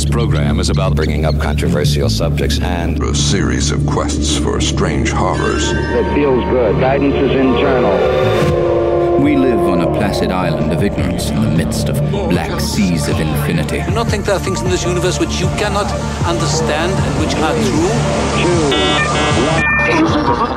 [0.00, 5.10] This program is about bringing up controversial subjects and A series of quests for strange
[5.10, 5.72] horrors.
[5.72, 6.80] It feels good.
[6.80, 9.20] Guidance is internal.
[9.22, 13.20] We live on a placid island of ignorance in the midst of black seas of
[13.20, 13.82] infinity.
[13.82, 15.92] Do not think there are things in this universe which you cannot
[16.24, 17.52] understand and which are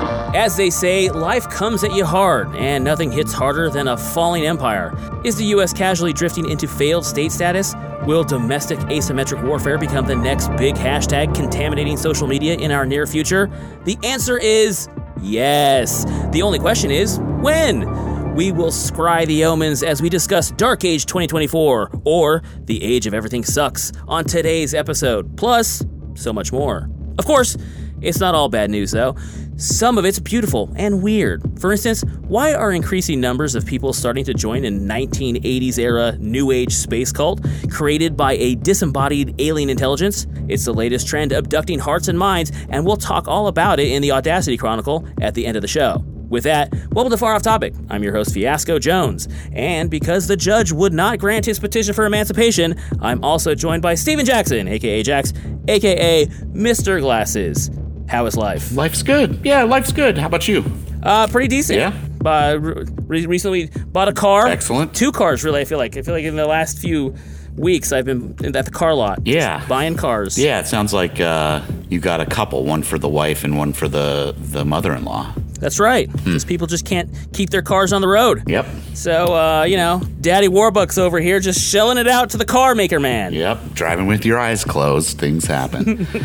[0.07, 0.19] true.
[0.34, 4.47] As they say, life comes at you hard, and nothing hits harder than a falling
[4.47, 4.91] empire.
[5.23, 7.75] Is the US casually drifting into failed state status?
[8.07, 13.06] Will domestic asymmetric warfare become the next big hashtag contaminating social media in our near
[13.06, 13.47] future?
[13.83, 14.89] The answer is
[15.21, 16.04] yes.
[16.32, 18.34] The only question is when?
[18.34, 23.14] We will scry the omens as we discuss Dark Age 2024 or The Age of
[23.14, 26.89] Everything Sucks on today's episode, plus so much more.
[27.20, 27.56] Of course,
[28.04, 29.16] it's not all bad news though.
[29.56, 31.42] Some of it's beautiful and weird.
[31.60, 36.52] For instance, why are increasing numbers of people starting to join a 1980s era New
[36.52, 40.28] Age space cult created by a disembodied alien intelligence?
[40.50, 44.02] It's the latest trend abducting hearts and minds, and we'll talk all about it in
[44.02, 46.04] the Audacity Chronicle at the end of the show.
[46.30, 47.76] With that, welcome to Far Off Topic.
[47.92, 49.28] I'm your host, Fiasco Jones.
[49.52, 53.94] And because the judge would not grant his petition for emancipation, I'm also joined by
[53.94, 55.32] Steven Jackson, aka Jax,
[55.67, 57.00] aka Mr.
[57.00, 57.70] Glasses.
[58.08, 58.72] How is life?
[58.76, 59.40] Life's good.
[59.44, 60.18] Yeah, life's good.
[60.18, 60.64] How about you?
[61.02, 61.80] Uh, pretty decent.
[61.80, 61.94] Yeah?
[62.26, 64.48] Uh, re- recently bought a car.
[64.48, 64.94] Excellent.
[64.94, 65.62] Two cars, really.
[65.62, 65.98] I feel like.
[65.98, 67.16] I feel like in the last few
[67.58, 69.20] weeks I've been at the car lot.
[69.26, 69.66] Yeah.
[69.68, 70.38] buying cars.
[70.40, 73.73] Yeah, it sounds like uh, you got a couple, one for the wife and one
[73.73, 75.34] for the the mother-in-law.
[75.64, 76.09] That's right.
[76.09, 76.25] Hmm.
[76.25, 78.44] Because people just can't keep their cars on the road.
[78.47, 78.66] Yep.
[78.95, 82.75] So, uh, you know, Daddy Warbucks over here just shelling it out to the car
[82.75, 83.31] maker man.
[83.31, 83.72] Yep.
[83.73, 86.05] Driving with your eyes closed, things happen.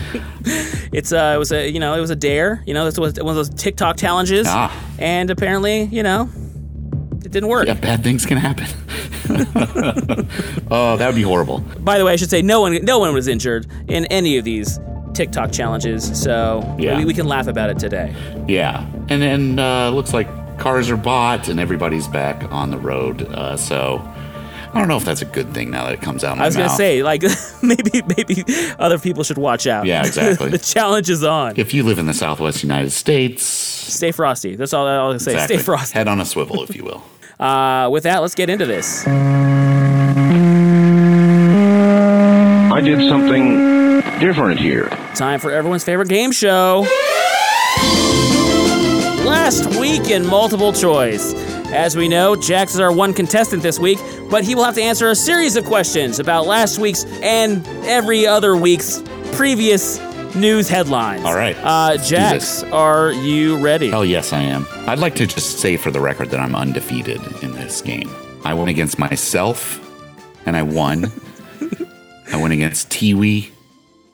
[0.91, 2.63] It's uh, it was a you know it was a dare.
[2.67, 4.47] You know, this was one of those TikTok challenges.
[4.49, 4.75] Ah.
[4.99, 6.31] And apparently, you know,
[7.23, 7.67] it didn't work.
[7.67, 8.65] yeah, bad things can happen.
[10.71, 11.59] oh, that would be horrible.
[11.81, 14.45] By the way, I should say no one no one was injured in any of
[14.45, 14.79] these
[15.19, 16.97] TikTok challenges, so Yeah.
[16.99, 18.15] we, we can laugh about it today.
[18.47, 23.23] Yeah, and then uh, looks like cars are bought and everybody's back on the road.
[23.23, 23.99] Uh, so
[24.73, 26.33] I don't know if that's a good thing now that it comes out.
[26.33, 26.77] of my I was gonna mouth.
[26.77, 27.23] say like
[27.63, 28.45] maybe maybe
[28.79, 29.87] other people should watch out.
[29.87, 30.51] Yeah, exactly.
[30.51, 31.55] the challenge is on.
[31.57, 34.55] if you live in the Southwest United States, Stay frosty.
[34.55, 35.33] That's all I'll say.
[35.33, 35.95] exactly, Stay frosty.
[35.95, 37.03] head on a swivel, if you will.
[37.41, 39.07] Uh, with that, let's get into this.
[42.73, 43.78] I did something
[44.19, 44.89] different here.
[45.15, 46.87] Time for everyone's favorite game show.
[49.25, 51.35] Last week in multiple choice.
[51.71, 53.99] As we know, Jax is our one contestant this week,
[54.31, 58.27] but he will have to answer a series of questions about last week's and every
[58.27, 59.03] other week's
[59.33, 59.99] previous
[60.35, 61.25] news headlines.
[61.25, 61.57] All right.
[61.63, 63.93] Uh, Jax, are you ready?
[63.93, 64.67] Oh, yes, I am.
[64.87, 68.11] I'd like to just say for the record that I'm undefeated in this game.
[68.45, 69.79] I went against myself,
[70.47, 71.13] and I won.
[72.33, 73.51] I went against Tiwi,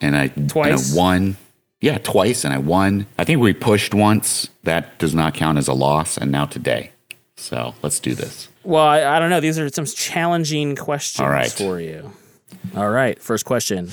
[0.04, 0.90] and I, Twice?
[0.90, 1.36] and I won.
[1.80, 3.06] Yeah, twice, and I won.
[3.18, 4.48] I think we pushed once.
[4.62, 6.92] That does not count as a loss, and now today.
[7.36, 8.48] So let's do this.
[8.62, 9.40] Well, I, I don't know.
[9.40, 11.50] These are some challenging questions All right.
[11.50, 12.12] for you.
[12.74, 13.90] All right, first question.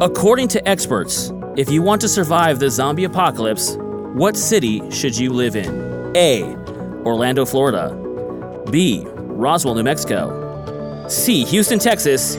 [0.00, 3.76] According to experts, if you want to survive the zombie apocalypse,
[4.14, 6.12] what city should you live in?
[6.16, 6.42] A.
[7.04, 7.94] Orlando, Florida.
[8.70, 9.04] B.
[9.06, 11.06] Roswell, New Mexico.
[11.08, 11.44] C.
[11.44, 12.36] Houston, Texas.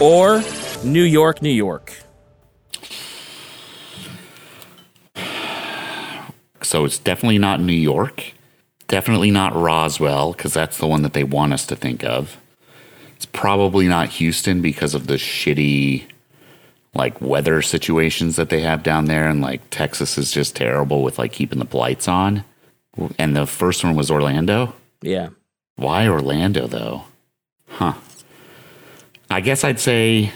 [0.00, 0.40] Or
[0.84, 2.02] New York, New York.
[6.62, 8.32] So it's definitely not New York.
[8.88, 12.36] Definitely not Roswell, because that's the one that they want us to think of.
[13.16, 16.04] It's probably not Houston because of the shitty
[16.94, 21.18] like weather situations that they have down there and like Texas is just terrible with
[21.18, 22.44] like keeping the lights on.
[23.18, 24.74] And the first one was Orlando.
[25.00, 25.30] Yeah.
[25.76, 27.04] Why Orlando though?
[27.68, 27.94] Huh.
[29.30, 30.32] I guess I'd say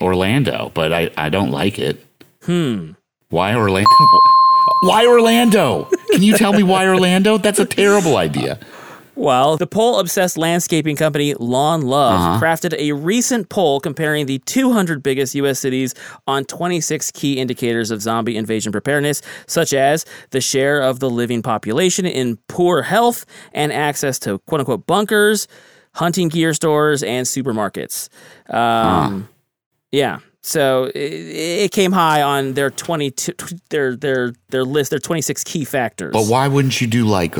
[0.00, 2.04] Orlando, but I, I don't like it.
[2.44, 2.92] Hmm.
[3.30, 3.88] Why Orlando?
[4.82, 5.88] Why Orlando?
[6.12, 7.38] Can you tell me why Orlando?
[7.38, 8.58] That's a terrible idea.
[9.16, 12.40] Well, the poll obsessed landscaping company Lawn Love Uh-huh.
[12.44, 15.58] crafted a recent poll comparing the 200 biggest U.S.
[15.60, 15.94] cities
[16.26, 21.42] on 26 key indicators of zombie invasion preparedness, such as the share of the living
[21.42, 25.46] population in poor health and access to quote unquote bunkers,
[25.94, 28.08] hunting gear stores, and supermarkets.
[28.52, 29.28] Um,
[29.94, 30.18] Yeah.
[30.42, 33.32] So it, it came high on their 22
[33.70, 36.12] their their their list their 26 key factors.
[36.12, 37.36] But why wouldn't you do like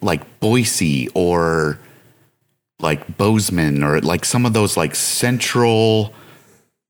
[0.00, 1.78] like Boise or
[2.80, 6.14] like Bozeman or like some of those like central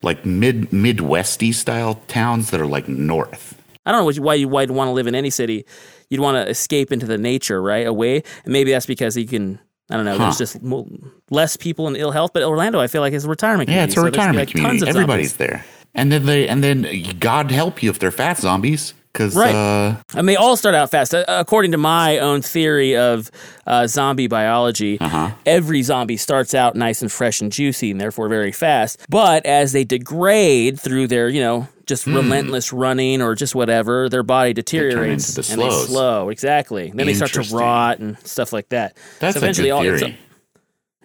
[0.02, 3.60] like mid midwesty style towns that are like north?
[3.86, 5.64] I don't know what you- why you why you'd want to live in any city.
[6.10, 7.86] You'd want to escape into the nature, right?
[7.86, 9.58] Away, and maybe that's because you can
[9.90, 10.18] I don't know.
[10.18, 10.88] There's just mo-
[11.30, 13.68] less people in ill health, but Orlando, I feel like, is a retirement.
[13.70, 14.78] Yeah, it's a so retirement like, community.
[14.80, 15.36] Tons of Everybody's zombies.
[15.48, 16.86] there, and then they and then
[17.20, 19.54] God help you if they're fat zombies, because Right.
[19.54, 21.14] uh, And they all start out fast.
[21.14, 23.30] Uh, According to my own theory of
[23.66, 25.30] uh, zombie biology, Uh-huh.
[25.46, 28.98] every zombie starts out nice and fresh and juicy and therefore very fast.
[29.08, 34.22] But as they degrade through their, you know, just relentless running or just whatever, their
[34.24, 35.40] body deteriorates Hmm.
[35.40, 36.28] into the and they slow.
[36.30, 36.92] Exactly.
[36.94, 38.96] Then they start to rot and stuff like that.
[39.20, 39.96] that's so a eventually good all theory.
[39.96, 40.12] it's-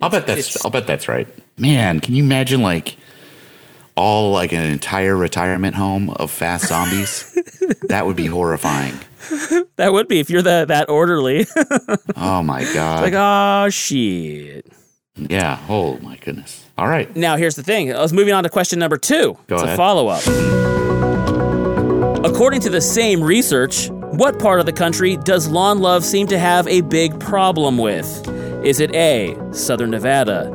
[0.01, 1.27] I'll bet that's I'll bet that's right.
[1.59, 2.97] Man, can you imagine like
[3.95, 7.31] all like an entire retirement home of fast zombies?
[7.89, 8.95] that would be horrifying.
[9.75, 11.45] that would be if you're that that orderly.
[12.15, 13.03] Oh my god.
[13.03, 14.65] like, oh shit.
[15.15, 15.59] yeah.
[15.69, 16.60] Oh my goodness.
[16.81, 17.15] All right.
[17.15, 17.93] Now, here's the thing.
[17.93, 19.37] I was moving on to question number two.
[19.45, 19.77] Go it's a ahead.
[19.77, 20.23] follow up.
[22.25, 26.39] According to the same research, what part of the country does lawn love seem to
[26.39, 28.27] have a big problem with?
[28.65, 30.49] Is it A, Southern Nevada,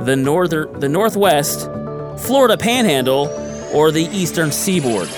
[0.00, 1.66] the northern, the Northwest,
[2.26, 3.28] Florida Panhandle,
[3.72, 5.08] or the Eastern Seaboard?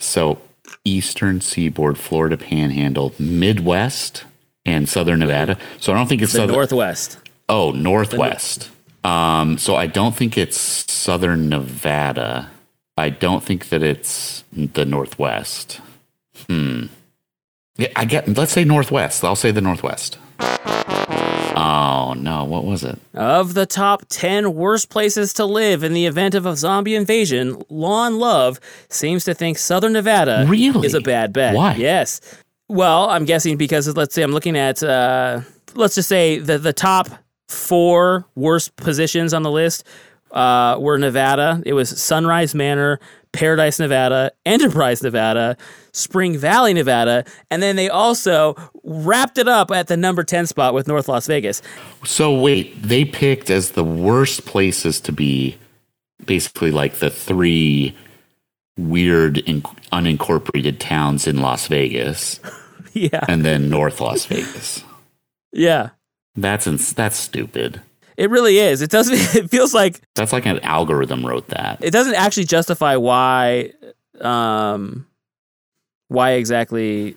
[0.00, 0.40] So
[0.84, 4.24] eastern seaboard, Florida Panhandle, Midwest,
[4.66, 5.56] and Southern Nevada.
[5.78, 6.56] So I don't think it's The southern.
[6.56, 7.18] Northwest.
[7.48, 8.70] Oh, Northwest.
[9.04, 10.56] Um, so I don't think it's
[10.92, 12.50] Southern Nevada.
[12.96, 15.80] I don't think that it's the Northwest.
[16.48, 16.86] Hmm.
[17.76, 18.28] Yeah, I get.
[18.36, 19.22] Let's say Northwest.
[19.24, 20.18] I'll say the Northwest.
[21.60, 22.44] Oh no!
[22.44, 22.98] What was it?
[23.14, 27.60] Of the top 10 worst places to live in the event of a zombie invasion,
[27.68, 30.86] Lawn Love seems to think Southern Nevada Really?
[30.86, 31.54] is a bad bet.
[31.54, 31.74] Why?
[31.74, 32.20] Yes.
[32.68, 35.40] Well, I'm guessing because let's say I'm looking at, uh,
[35.74, 37.08] let's just say the, the top
[37.48, 39.84] four worst positions on the list
[40.30, 41.62] uh, were Nevada.
[41.64, 43.00] It was Sunrise Manor,
[43.32, 45.56] Paradise, Nevada, Enterprise, Nevada,
[45.92, 48.54] Spring Valley, Nevada, and then they also
[48.84, 51.62] wrapped it up at the number 10 spot with North Las Vegas.
[52.04, 55.56] So wait, they picked as the worst places to be,
[56.24, 57.96] basically like the three
[58.76, 59.62] weird in,
[59.92, 62.38] unincorporated towns in Las Vegas,
[62.92, 63.24] Yeah.
[63.28, 64.82] and then North Las Vegas.
[65.52, 65.90] Yeah.
[66.40, 67.80] That's ins- that's stupid.
[68.16, 68.82] It really is.
[68.82, 69.14] It doesn't.
[69.36, 71.78] It feels like That's like an algorithm wrote that.
[71.82, 73.72] it doesn't actually justify why,
[74.20, 75.06] um,
[76.08, 77.16] why exactly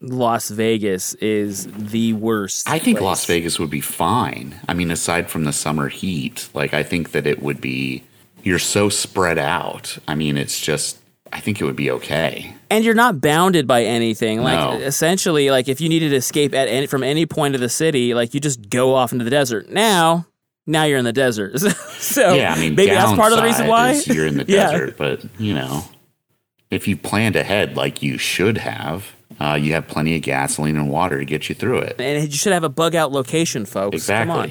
[0.00, 2.68] Las Vegas is the worst.
[2.68, 3.04] I think place.
[3.06, 4.56] Las Vegas would be fine.
[4.68, 8.02] I mean, aside from the summer heat, like I think that it would be.
[8.44, 9.98] You're so spread out.
[10.08, 10.98] I mean, it's just.
[11.32, 12.54] I think it would be okay.
[12.70, 14.42] and you're not bounded by anything.
[14.42, 14.84] Like No.
[14.86, 18.14] essentially, like if you needed to escape at any, from any point of the city,
[18.14, 19.68] like you just go off into the desert.
[19.70, 20.26] Now,
[20.66, 21.58] now you're in the desert.
[21.98, 24.70] so yeah, I mean, maybe that's part of the reason why you're in the Yeah.
[24.70, 24.96] desert.
[24.98, 25.84] But you know,
[26.70, 30.88] if you planned ahead like you should have, uh, you have plenty of gasoline and
[30.90, 32.00] water to get you through it.
[32.00, 33.94] And you should have a bug out location, folks.
[33.94, 34.32] Exactly.
[34.32, 34.50] Come on.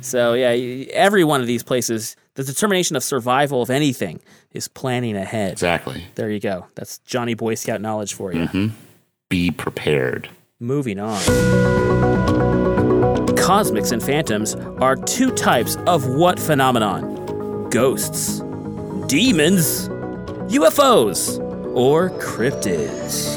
[0.00, 0.50] So yeah,
[0.92, 4.20] every one of these places, the determination of survival of anything
[4.52, 5.50] is planning ahead.
[5.50, 6.04] Exactly.
[6.14, 6.68] There you go.
[6.76, 8.42] That's Johnny Boy Scout knowledge for you.
[8.42, 8.68] Mm-hmm.
[9.28, 10.28] Be prepared.
[10.60, 11.18] Moving on.
[13.36, 17.70] Cosmics and phantoms are two types of what phenomenon?
[17.70, 18.38] Ghosts,
[19.08, 19.88] demons,
[20.48, 21.44] UFOs,
[21.74, 23.34] or cryptids?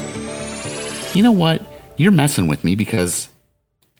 [1.12, 1.60] You know what?
[1.96, 3.28] You're messing with me because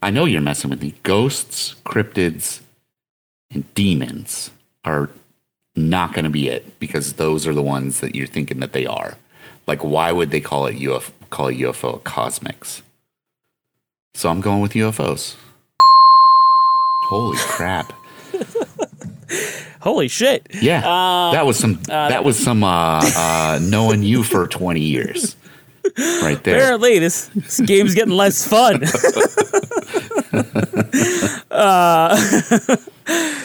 [0.01, 0.95] I know you're messing with me.
[1.03, 2.61] Ghosts, cryptids,
[3.51, 4.53] and demons
[4.85, 5.11] are
[5.77, 8.87] not going to be it because those are the ones that you're thinking that they
[8.87, 9.17] are.
[9.67, 11.13] Like, why would they call it UFO?
[11.31, 12.83] Call a UFO cosmics?
[14.15, 15.37] So I'm going with UFOs.
[17.05, 17.93] Holy crap!
[19.81, 20.47] Holy shit.
[20.61, 20.81] Yeah,
[21.33, 21.75] that was some.
[21.85, 22.63] that was some.
[22.63, 25.37] Uh, uh, knowing you for 20 years,
[26.23, 26.57] right there.
[26.57, 28.83] Apparently, this, this game's getting less fun.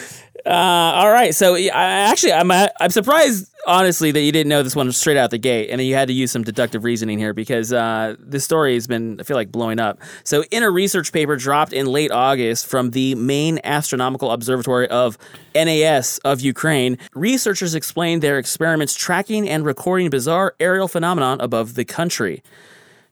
[0.48, 4.62] uh, all right, so I actually I'm uh, I'm surprised honestly that you didn't know
[4.62, 7.18] this one straight out the gate, and then you had to use some deductive reasoning
[7.18, 9.98] here because uh, this story has been I feel like blowing up.
[10.24, 15.18] So, in a research paper dropped in late August from the main astronomical observatory of
[15.54, 21.84] NAS of Ukraine, researchers explained their experiments tracking and recording bizarre aerial phenomenon above the
[21.84, 22.42] country.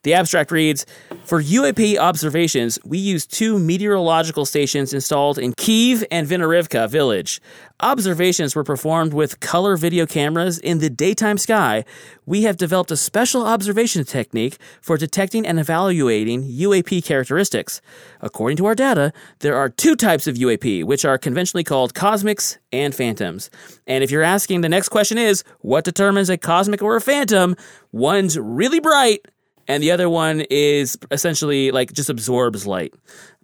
[0.02, 0.86] The abstract reads
[1.24, 7.40] For UAP observations, we used two meteorological stations installed in Kiev and Vinarivka village.
[7.80, 11.84] Observations were performed with color video cameras in the daytime sky.
[12.24, 17.82] We have developed a special observation technique for detecting and evaluating UAP characteristics.
[18.20, 22.58] According to our data, there are two types of UAP, which are conventionally called cosmics
[22.72, 23.50] and phantoms.
[23.86, 27.56] And if you're asking, the next question is what determines a cosmic or a phantom?
[27.92, 29.26] One's really bright
[29.68, 32.94] and the other one is essentially like just absorbs light.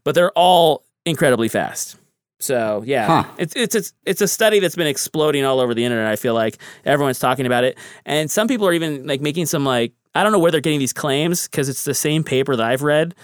[0.05, 1.97] But they're all incredibly fast.
[2.41, 3.25] So yeah, Huh.
[3.39, 6.11] it's it's it's it's a study that's been exploding all over the internet.
[6.11, 9.65] I feel like everyone's talking about it, and some people are even like making some
[9.65, 12.67] like I don't know where they're getting these claims because it's the same paper that
[12.67, 13.15] I've read.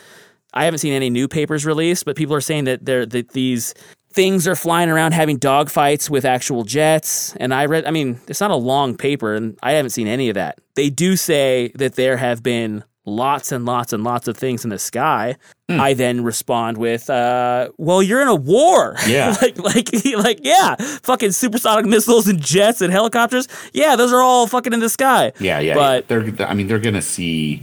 [0.55, 3.75] I haven't seen any new papers released, but people are saying that they're that these
[4.19, 7.37] things are flying around having dogfights with actual jets.
[7.37, 10.29] And I read, I mean, it's not a long paper, and I haven't seen any
[10.29, 10.59] of that.
[10.75, 14.71] They do say that there have been lots and lots and lots of things in
[14.71, 15.37] the sky.
[15.71, 19.37] I then respond with, uh, "Well, you're in a war, Yeah.
[19.43, 23.47] like, like, like, yeah, fucking supersonic missiles and jets and helicopters.
[23.73, 25.33] Yeah, those are all fucking in the sky.
[25.39, 25.75] Yeah, yeah.
[25.75, 26.25] But- they're.
[26.49, 27.63] I mean, they're gonna see.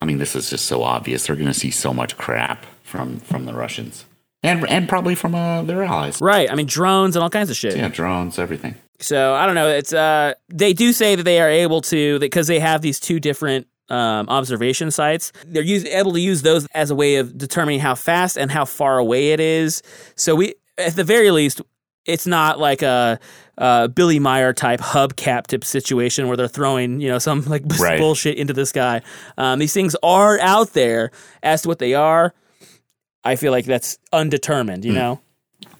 [0.00, 1.26] I mean, this is just so obvious.
[1.26, 4.06] They're gonna see so much crap from from the Russians,
[4.46, 6.20] and and probably from uh, their allies.
[6.20, 6.50] Right.
[6.50, 7.76] I mean, drones and all kinds of shit.
[7.76, 8.74] Yeah, drones, everything.
[8.98, 9.68] So I don't know.
[9.68, 13.20] It's uh, they do say that they are able to because they have these two
[13.20, 15.32] different um, observation sites.
[15.46, 18.64] They're use, able to use those as a way of determining how fast and how
[18.64, 19.82] far away it is.
[20.16, 21.60] So we, at the very least,
[22.04, 23.20] it's not like a,
[23.58, 27.98] a Billy Meier type hubcap type situation where they're throwing you know some like Right.
[27.98, 29.02] bullshit into the sky.
[29.36, 31.10] Um, these things are out there.
[31.42, 32.32] As to what they are,
[33.26, 34.84] I feel like that's undetermined.
[34.84, 35.20] You know.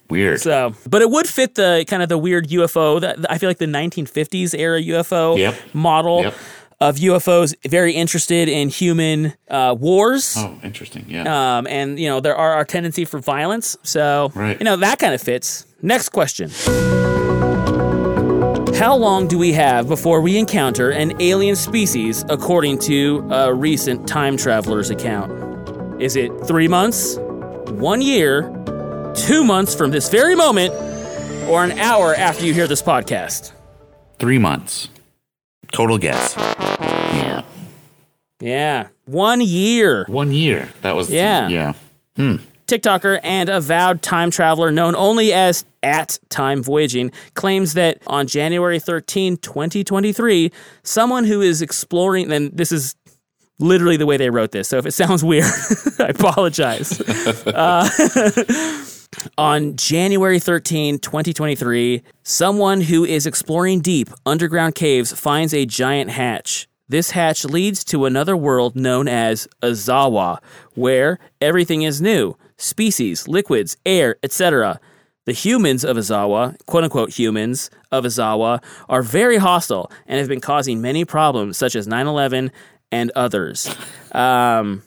[0.09, 0.41] Weird.
[0.41, 3.59] So, but it would fit the kind of the weird UFO that I feel like
[3.59, 5.55] the 1950s era UFO Yep.
[5.75, 6.35] model Yep.
[6.81, 7.55] of UFOs.
[7.69, 10.35] Very interested in human uh, wars.
[10.39, 11.05] oh, interesting.
[11.09, 11.25] Yeah.
[11.59, 14.57] Um, and you know there are our tendency for violence, so Right.
[14.61, 15.67] you know that kind of fits.
[15.83, 16.51] Next question:
[18.79, 24.07] How long do we have before we encounter an alien species, according to a recent
[24.07, 25.33] time traveler's account?
[26.01, 27.17] Is it three months,
[27.71, 28.43] one year,
[29.15, 30.73] two months from this very moment,
[31.49, 33.53] or an hour after you hear this podcast?
[34.19, 34.89] Three months.
[35.73, 36.35] Total guess.
[36.37, 37.43] Yeah.
[38.41, 40.05] Yeah, one year.
[40.09, 40.69] One year.
[40.83, 41.11] That was.
[41.11, 41.49] Yeah.
[41.49, 41.73] Yeah.
[42.17, 42.37] Hmm.
[42.67, 48.81] TikToker and avowed time traveler known only as at time voyaging claims that on January
[48.81, 50.51] 13, 2023,
[50.83, 52.97] someone who is exploring, and this is
[53.59, 54.69] literally the way they wrote this.
[54.69, 55.45] So if it sounds weird,
[55.99, 57.01] I apologize.
[57.47, 57.89] Uh,
[59.39, 66.69] on January 13, 2023, someone who is exploring deep underground caves finds a giant hatch.
[66.89, 70.39] This hatch leads to another world known as Azawa,
[70.75, 74.81] where everything is new species, liquids, air, etc.
[75.25, 80.41] The humans of Azawa, quote unquote humans of Azawa, are very hostile and have been
[80.41, 82.53] causing many problems, such as 9 11
[82.93, 83.75] and others.
[84.13, 84.83] Um,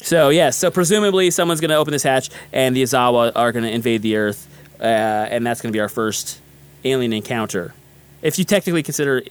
[0.00, 3.64] so, yes, so presumably someone's going to open this hatch and the Azawa are going
[3.64, 4.48] to invade the Earth,
[4.80, 6.40] uh, and that's going to be our first
[6.84, 7.74] alien encounter.
[8.22, 9.22] If you technically consider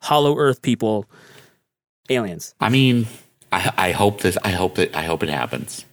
[0.00, 1.06] Hollow Earth people
[2.08, 2.54] aliens.
[2.60, 3.06] I mean,
[3.52, 4.36] I, I hope this.
[4.42, 4.94] I hope that.
[4.96, 5.84] I hope it happens.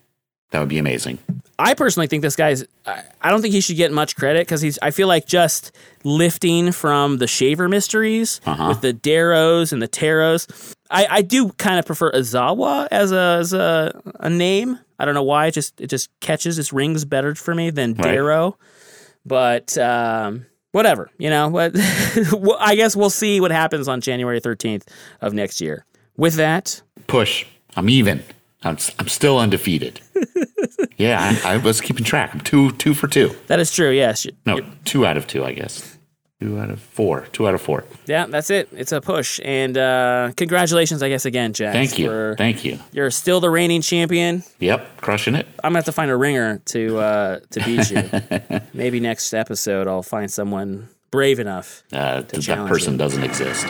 [0.52, 1.20] That would be amazing.
[1.60, 2.66] I personally think this guy's.
[2.86, 4.78] I don't think he should get much credit because he's.
[4.82, 5.72] I feel like just
[6.04, 8.68] lifting from the Shaver mysteries Uh-huh.
[8.70, 10.76] with the Deros and the Teros.
[10.92, 14.78] I, I do kind of prefer Azawa as a as a, a name.
[15.00, 15.48] I don't know why.
[15.48, 16.60] It just it just catches.
[16.60, 18.18] It rings better for me than Right.
[18.18, 18.54] Dero.
[19.26, 21.50] But um, whatever, you know.
[21.50, 21.72] What
[22.60, 24.88] I guess we'll see what happens on January thirteenth
[25.22, 25.86] of next year.
[26.16, 27.46] With that, Push.
[27.76, 28.24] I'm even.
[28.64, 28.78] I'm.
[29.00, 30.02] I'm still undefeated.
[30.98, 32.32] yeah, I, I was keeping track.
[32.34, 32.72] I'm two.
[32.72, 33.36] Two for two.
[33.48, 33.92] that is true.
[33.92, 34.26] Yes.
[34.46, 35.46] No, two out of two.
[35.46, 35.98] I guess.
[36.40, 37.22] Two out of four.
[37.32, 37.84] Two out of four.
[38.06, 38.70] Yeah, that's it.
[38.72, 39.40] It's a push.
[39.44, 41.74] And uh, congratulations, I guess, again, Jack.
[41.74, 42.36] Thank you.
[42.36, 42.78] Thank you.
[42.92, 44.44] you're still the reigning champion.
[44.60, 45.48] Yep, crushing it.
[45.64, 48.60] I'm gonna have to find a ringer to uh, to beat you.
[48.74, 51.84] Maybe next episode I'll find someone brave enough.
[51.92, 53.00] Uh, that person you.
[53.00, 53.66] doesn't exist.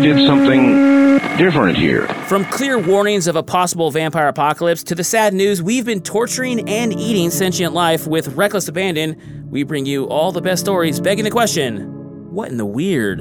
[0.00, 2.06] Did something different here.
[2.26, 6.68] From clear warnings of a possible vampire apocalypse to the sad news we've been torturing
[6.68, 11.24] and eating sentient life with reckless abandon, we bring you all the best stories begging
[11.24, 11.96] the question
[12.30, 13.20] what in the weird?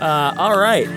[0.00, 0.88] Uh, all right.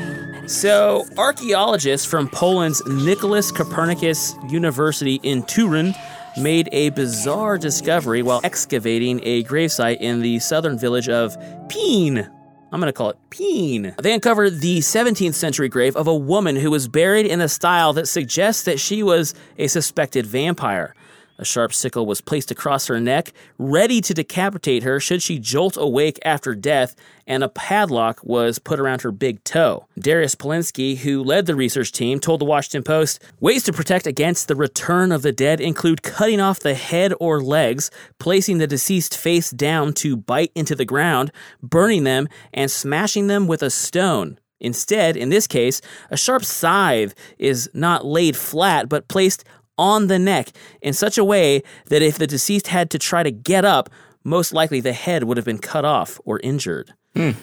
[0.48, 5.94] So, archaeologists from Poland's Nicholas Copernicus University in Turin
[6.38, 12.30] made a bizarre discovery while excavating a gravesite in the southern village of Peen.
[12.74, 13.94] I'm going to call it Peen.
[14.02, 17.92] They uncovered the 17th century grave of a woman who was buried in a style
[17.94, 20.96] that suggests that she was a suspected vampire.
[21.42, 25.76] A sharp sickle was placed across her neck, ready to decapitate her should she jolt
[25.76, 26.96] awake after death,
[27.26, 29.88] and a padlock was put around her big toe.
[29.98, 34.48] Darius Polinsky, who led the research team, told the Washington Post ways to protect against
[34.48, 39.18] the return of the dead include cutting off the head or legs, placing the deceased
[39.18, 41.32] face down to bite into the ground,
[41.64, 44.38] burning them, and smashing them with a stone.
[44.60, 45.82] Instead, in this case,
[46.12, 49.44] a sharp scythe is not laid flat but placed
[49.82, 53.32] on the neck in such a way that if the deceased had to try to
[53.32, 53.90] get up,
[54.24, 56.94] most likely the head would have been cut off or injured.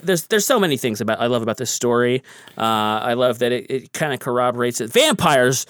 [0.03, 2.23] There's there's so many things about I love about this story.
[2.57, 2.63] Uh,
[3.11, 5.67] I love that it, it kind of corroborates that vampires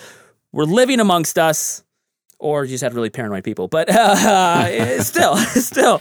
[0.52, 1.82] were living amongst us,
[2.40, 3.68] or you just had really paranoid people.
[3.68, 5.98] But uh, still, still,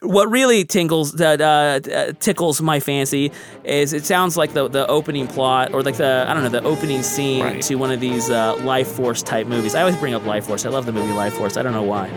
[0.00, 3.32] what really tingles that uh, uh, tickles my fancy
[3.64, 6.62] is it sounds like the the opening plot or like the I don't know the
[6.64, 7.62] opening scene Right.
[7.62, 9.74] to one of these uh, Life Force type movies.
[9.74, 10.64] I always bring up Life Force.
[10.66, 11.56] I love the movie Life Force.
[11.56, 12.10] I don't know why.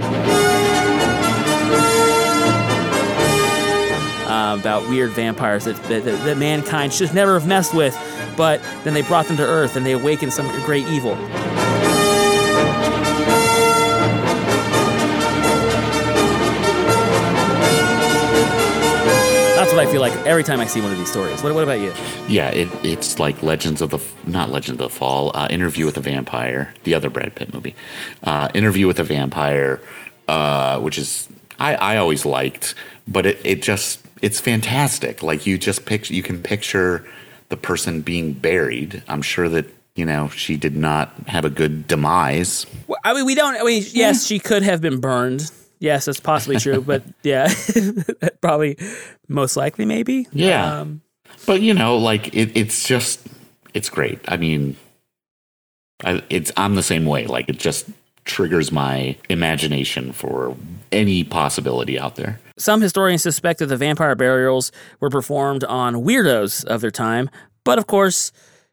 [4.28, 7.96] Uh, about weird vampires that, that, that, that mankind should never have messed with,
[8.36, 11.16] but then they brought them to Earth and they awakened some great evil.
[19.78, 21.44] What I feel like every time I see one of these stories.
[21.44, 21.94] What, what about you?
[22.28, 25.32] Yeah, it, it's like Legends of the not Legends of the Fall.
[25.36, 27.76] Uh, Interview with a Vampire, the other Brad Pitt movie.
[28.24, 29.80] Uh, Interview with a Vampire,
[30.28, 31.30] uh, which is
[31.60, 32.74] I, I always liked,
[33.08, 35.22] but it, it just it's fantastic.
[35.22, 37.06] Like you just picture you can picture
[37.50, 39.04] the person being buried.
[39.08, 42.66] I'm sure that you know she did not have a good demise.
[42.88, 43.56] Well, I mean, we don't.
[43.56, 45.52] I mean, yes, she could have been burned.
[45.80, 46.82] Yes, that's possibly true.
[46.82, 47.54] but yeah,
[48.42, 48.78] probably
[49.28, 50.28] most likely, maybe.
[50.32, 50.80] Yeah.
[50.82, 51.02] Um,
[51.46, 53.20] But you know, like it, it's just
[53.74, 54.20] it's great.
[54.28, 54.76] I mean,
[56.04, 57.26] I, it's I'm the same way.
[57.28, 57.88] Like it just
[58.26, 60.56] triggers my imagination for
[60.92, 62.40] any possibility out there.
[62.58, 67.30] Some historians suspect that the vampire burials were performed on weirdos of their time,
[67.64, 68.32] but of course,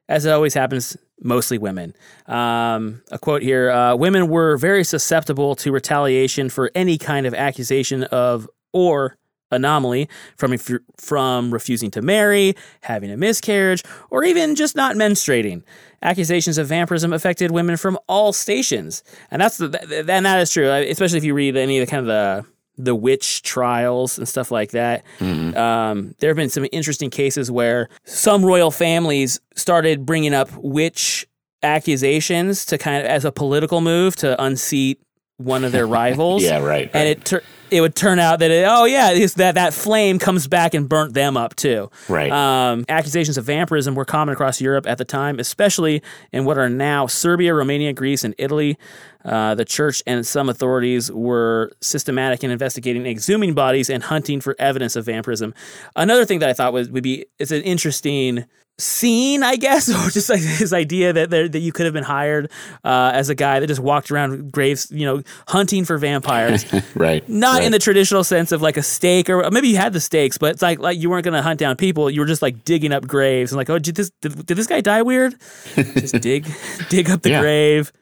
[0.08, 1.94] as it always happens, mostly women.
[2.26, 7.34] Um, a quote here uh, Women were very susceptible to retaliation for any kind of
[7.34, 9.18] accusation of or
[9.50, 10.56] anomaly from,
[10.96, 15.62] from refusing to marry, having a miscarriage, or even just not menstruating.
[16.02, 20.70] Accusations of vampirism affected women from all stations, and that's the and that is true.
[20.70, 24.50] Especially if you read any of the kind of the the witch trials and stuff
[24.50, 25.04] like that.
[25.20, 31.26] Um, there have been some interesting cases where some royal families started bringing up witch
[31.62, 35.00] accusations to kind of as a political move to unseat
[35.36, 36.42] one of their rivals.
[36.42, 37.42] Yeah, right, And it tur-
[37.74, 41.12] it would turn out that it, oh yeah, that that flame comes back and burnt
[41.12, 41.90] them up too.
[42.08, 42.30] Right.
[42.30, 46.00] Um, accusations of vampirism were common across Europe at the time, especially
[46.32, 48.78] in what are now Serbia, Romania, Greece, and Italy.
[49.24, 54.54] Uh, the church and some authorities were systematic in investigating exhuming bodies and hunting for
[54.58, 55.52] evidence of vampirism.
[55.96, 58.44] Another thing that I thought was would be it's an interesting
[58.78, 62.04] scene, I guess, or just like this idea that there, that you could have been
[62.04, 62.50] hired
[62.84, 66.64] uh, as a guy that just walked around graves, you know, hunting for vampires.
[66.94, 67.26] Right.
[67.28, 67.64] Not right.
[67.64, 70.52] in the traditional sense of like a stake, or maybe you had the stakes, but
[70.52, 72.08] it's like like you weren't going to hunt down people.
[72.10, 74.66] You were just like digging up graves and like, oh, did this did, did this
[74.66, 75.34] guy die weird?
[75.74, 76.46] just dig
[76.88, 77.40] dig up the Yeah.
[77.40, 77.92] grave,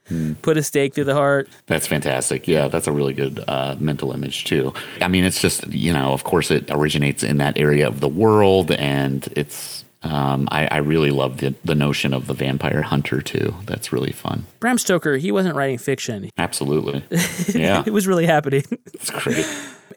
[0.42, 1.48] put a stake through the heart.
[1.66, 2.46] That's fantastic.
[2.48, 4.72] Yeah, that's a really good uh, mental image too.
[5.00, 8.08] I mean, it's just you know, of course, it originates in that area of the
[8.08, 9.81] world, and it's.
[10.04, 13.54] Um, I, I really love the the notion of the vampire hunter too.
[13.66, 14.46] That's really fun.
[14.60, 16.28] Bram Stoker, he wasn't writing fiction.
[16.36, 17.04] Absolutely.
[17.54, 18.64] Yeah, It was really happening.
[18.94, 19.46] it's great.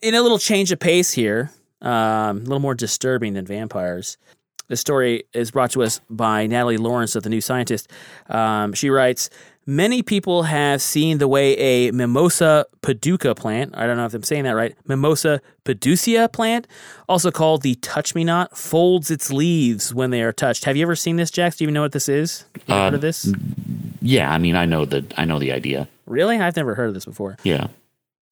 [0.02, 4.18] in a little change of pace here, um, a little more disturbing than vampires.
[4.68, 7.90] The story is brought to us by Natalie Lawrence of The New Scientist.
[8.30, 9.30] Um, she writes
[9.68, 14.22] Many people have seen the way a Mimosa paduca plant, I don't know if I'm
[14.22, 16.68] saying that right, Mimosa paducea plant,
[17.10, 20.66] also called the touch me not, folds its leaves when they are touched.
[20.66, 21.56] Have you ever seen this, Jax?
[21.56, 22.46] Do you even know what this is?
[22.68, 23.34] You heard of this?
[24.02, 25.88] Yeah, I mean, I know the I know the idea.
[26.06, 26.40] Really?
[26.40, 27.38] I've never heard of this before.
[27.42, 27.68] Yeah,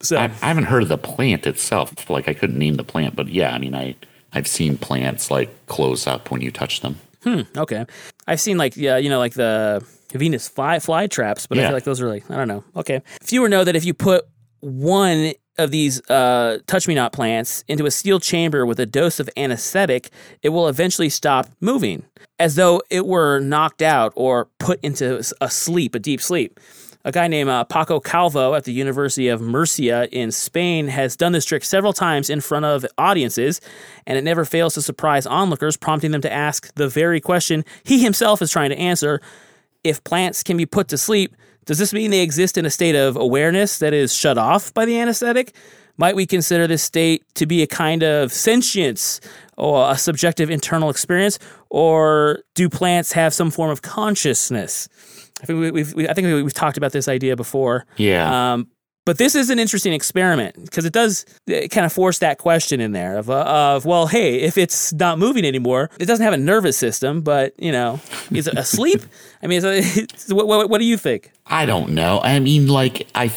[0.02, 2.12] So, I, I haven't heard of the plant itself.
[2.12, 3.96] Like, I couldn't name the plant, but yeah, I mean, I
[4.34, 7.00] I've seen plants like close up when you touch them.
[7.24, 7.42] Hmm.
[7.58, 7.86] Okay.
[8.28, 11.74] I've seen like yeah, you know, like the Venus fly fly traps, but I feel
[11.74, 12.64] like those are like I don't know.
[12.76, 13.02] Okay.
[13.22, 14.26] Fewer know that if you put
[14.60, 19.20] one of these uh, touch me not plants into a steel chamber with a dose
[19.20, 20.10] of anesthetic,
[20.42, 22.04] it will eventually stop moving,
[22.40, 26.60] as though it were knocked out or put into a sleep, a deep sleep.
[27.06, 31.34] A guy named uh, Paco Calvo at the University of Murcia in Spain has done
[31.34, 33.60] this trick several times in front of audiences,
[34.08, 38.02] and it never fails to surprise onlookers, prompting them to ask the very question he
[38.02, 39.20] himself is trying to answer.
[39.84, 42.96] If plants can be put to sleep, Does this mean they exist in a state
[42.96, 45.56] of awareness that is shut off by the anesthetic?
[45.98, 49.22] Might we consider this state to be a kind of sentience
[49.58, 51.38] or a subjective internal experience,
[51.70, 54.90] or do plants have some form of consciousness?
[55.42, 57.86] I think we, we've we, I think we've talked about this idea before.
[57.98, 58.54] Yeah.
[58.54, 58.68] Um,
[59.06, 62.94] but this is an interesting experiment because it does kind of force that question in
[62.94, 63.44] there of, uh,
[63.76, 67.54] of well, hey, if it's not moving anymore, it doesn't have a nervous system, but
[67.60, 68.00] you know,
[68.32, 69.02] is it asleep?
[69.44, 69.62] I mean,
[70.30, 71.32] what, what, what do you think?
[71.46, 72.22] I don't know.
[72.24, 73.32] I mean, like I,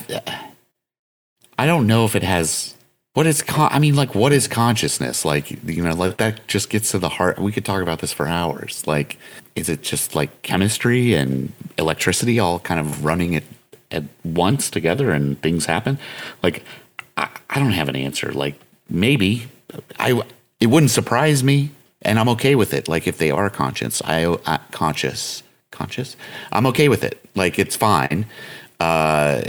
[1.59, 2.75] I don't know if it has.
[3.15, 5.25] What is con- I mean, like, what is consciousness?
[5.25, 7.39] Like, you know, like that just gets to the heart.
[7.39, 8.87] We could talk about this for hours.
[8.87, 9.19] Like,
[9.55, 13.43] is it just like chemistry and electricity all kind of running at
[13.91, 15.99] at once together and things happen?
[16.43, 16.65] Like,
[17.17, 18.33] I, I don't have an answer.
[18.33, 19.49] Like, maybe
[19.99, 20.23] I.
[20.59, 21.71] It wouldn't surprise me,
[22.03, 22.89] and I'm okay with it.
[22.89, 26.17] Like, if they are conscious, I uh, conscious, conscious,
[26.51, 27.21] I'm okay with it.
[27.35, 28.27] Like, it's fine.
[28.81, 29.43] Uh,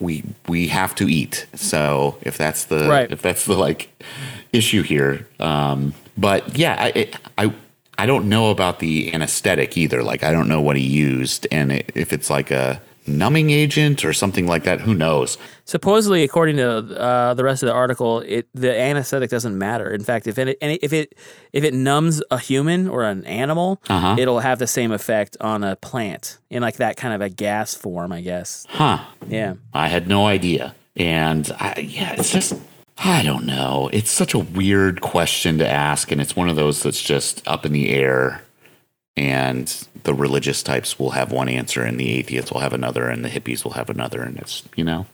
[0.00, 1.46] we we have to eat.
[1.54, 3.10] So if that's the Right.
[3.10, 3.90] if that's the like
[4.52, 7.52] issue here, um, but yeah, I, it, I
[7.98, 10.02] I don't know about the anesthetic either.
[10.02, 14.04] Like I don't know what he used, and it, if it's like a numbing agent
[14.04, 15.38] or something like that, who knows?
[15.64, 16.68] Supposedly, according to
[17.00, 19.90] uh, the rest of the article, it the anesthetic doesn't matter.
[19.90, 21.14] In fact, if it if it
[21.52, 24.16] if it numbs a human or an animal, Uh-huh.
[24.18, 27.74] it'll have the same effect on a plant in like that kind of a gas
[27.74, 28.66] form, I guess.
[28.68, 28.98] Huh?
[29.28, 29.54] Yeah.
[29.72, 32.54] I had no idea, and I, yeah, it's just.
[33.02, 33.88] I don't know.
[33.94, 37.64] It's such a weird question to ask, and it's one of those that's just up
[37.64, 38.42] in the air.
[39.16, 39.66] And
[40.04, 43.28] the religious types will have one answer, and the atheists will have another, and the
[43.28, 45.06] hippies will have another, and it's you know,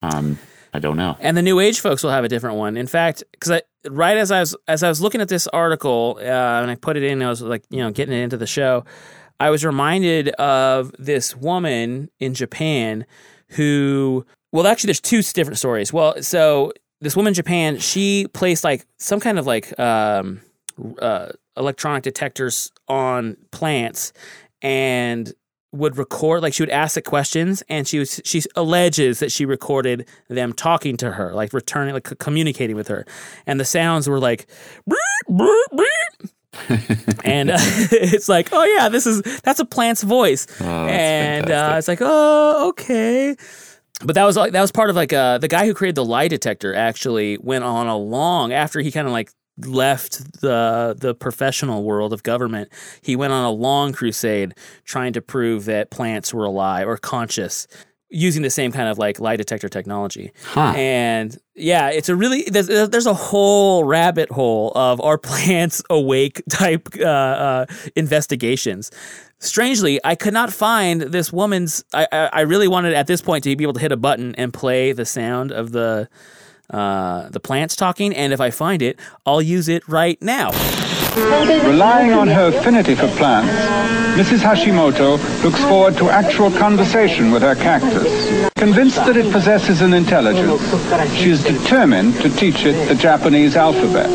[0.00, 0.38] um,
[0.72, 1.16] I don't know.
[1.20, 2.76] And the new age folks will have a different one.
[2.76, 6.18] In fact, because I right as I was as I was looking at this article
[6.18, 8.46] uh, and I put it in, I was like, you know, getting it into the
[8.46, 8.84] show.
[9.40, 13.04] I was reminded of this woman in Japan
[13.48, 15.92] who, well, actually, there's two different stories.
[15.92, 20.40] Well, so this woman in Japan, she placed like some kind of like um,
[21.00, 24.12] uh, electronic detectors on plants
[24.60, 25.32] and
[25.72, 29.46] would record like she would ask the questions and she was she alleges that she
[29.46, 33.06] recorded them talking to her like returning like communicating with her.
[33.46, 34.46] And the sounds were like
[34.86, 36.30] "Beep, beep, beep."
[37.24, 40.46] and uh, it's like oh yeah this is that's a plant's voice.
[40.60, 43.34] And uh, it's like oh okay.
[44.04, 46.04] But that was like that was part of like uh the guy who created the
[46.04, 51.14] lie detector actually went on a long after he kind of like left the the
[51.14, 52.70] professional world of government
[53.02, 57.66] he went on a long crusade trying to prove that plants were alive or conscious
[58.08, 60.72] using the same kind of like lie detector technology Huh.
[60.76, 66.42] and yeah it's a really there's, there's a whole rabbit hole of are plants awake
[66.50, 68.90] type uh, uh, investigations
[69.38, 73.44] strangely i could not find this woman's I, I I really wanted at this point
[73.44, 76.08] to be able to hit a button and play the sound of the
[76.70, 80.50] uh, the plants talking and if i find it i'll use it right now
[81.14, 83.52] Relying on her affinity for plants,
[84.16, 84.38] Mrs.
[84.38, 88.50] Hashimoto looks forward to actual conversation with her cactus.
[88.54, 90.62] Convinced that it possesses an intelligence,
[91.14, 94.08] she is determined to teach it the Japanese alphabet.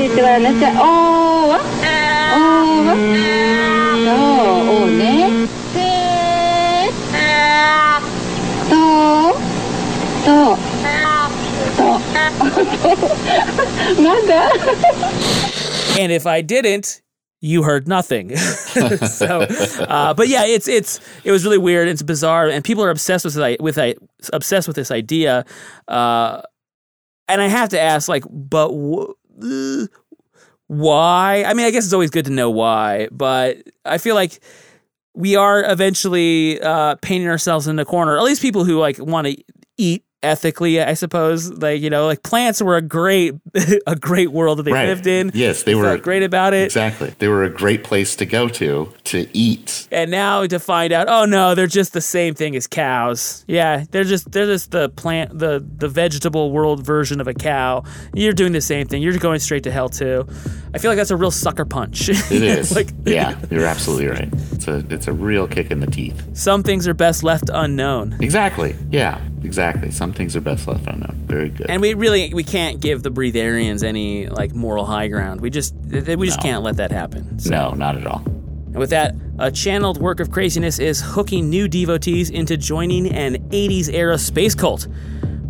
[0.00, 1.56] おー
[5.14, 5.17] っ
[13.98, 14.50] Nada.
[15.98, 17.02] and if I didn't,
[17.40, 18.36] you heard nothing.
[18.36, 21.88] so, uh, but yeah, it's it's it was really weird.
[21.88, 23.78] It's bizarre, and people are obsessed with this, with
[24.32, 25.44] obsessed with this idea.
[25.86, 26.42] Uh,
[27.28, 28.72] and I have to ask, like, but
[30.66, 31.44] why?
[31.46, 34.40] I mean, I guess it's always good to know why, but I feel like
[35.14, 38.16] we are eventually uh, painting ourselves in the corner.
[38.16, 39.36] At least people who like want to
[39.76, 41.50] eat ethically, I suppose.
[41.50, 43.34] Like you know, like plants were a great
[43.86, 44.88] a great world that they Right.
[44.88, 45.30] lived in.
[45.34, 46.64] Yes, they We were great about it.
[46.64, 47.14] Exactly.
[47.18, 49.88] They were a great place to go to to eat.
[49.92, 53.44] And now to find out, oh no, they're just the same thing as cows.
[53.48, 57.84] Yeah, they're just they're just the plant the the vegetable world version of a cow.
[58.14, 59.02] You're doing the same thing.
[59.02, 60.26] You're going straight to hell too.
[60.74, 62.08] I feel like that's a real sucker punch.
[62.08, 62.74] It is.
[62.74, 64.28] like yeah, you're absolutely right.
[64.52, 66.22] It's a it's a real kick in the teeth.
[66.36, 68.16] some things are best left unknown.
[68.20, 68.74] Exactly.
[68.90, 69.90] Yeah, exactly.
[69.90, 71.22] Some things are best left unknown.
[71.26, 71.68] Very good.
[71.70, 75.40] And we really we can't give the breatharians any like moral high ground.
[75.40, 76.42] We just we just No.
[76.42, 77.38] can't let that happen.
[77.38, 78.22] So- no, not at all.
[78.26, 83.36] And with that, a channeled work of craziness is hooking new devotees into joining an
[83.50, 84.86] 80s era space cult.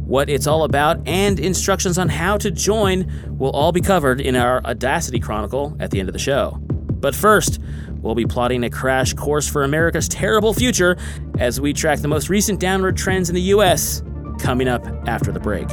[0.07, 4.37] What it's all about and instructions on how to join will all be covered in
[4.37, 6.59] our Audacity Chronicle at the end of the show.
[7.01, 7.59] But first,
[8.01, 10.97] we'll be plotting a crash course for America's terrible future
[11.39, 14.03] as we track the most recent downward trends in the US
[14.39, 15.69] coming up after the break.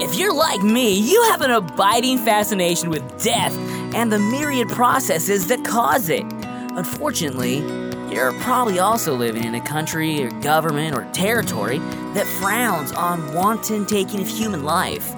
[0.00, 3.56] If you're like me, you have an abiding fascination with death
[3.94, 6.24] and the myriad processes that cause it.
[6.76, 7.58] Unfortunately,
[8.12, 11.78] you're probably also living in a country or government or territory
[12.14, 15.14] that frowns on wanton taking of human life.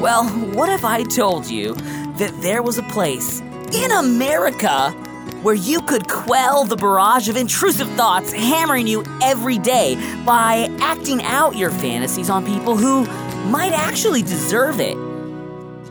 [0.00, 1.74] Well, what if I told you
[2.18, 3.40] that there was a place
[3.74, 4.90] in America
[5.42, 11.22] where you could quell the barrage of intrusive thoughts hammering you every day by acting
[11.22, 13.04] out your fantasies on people who
[13.50, 14.96] might actually deserve it?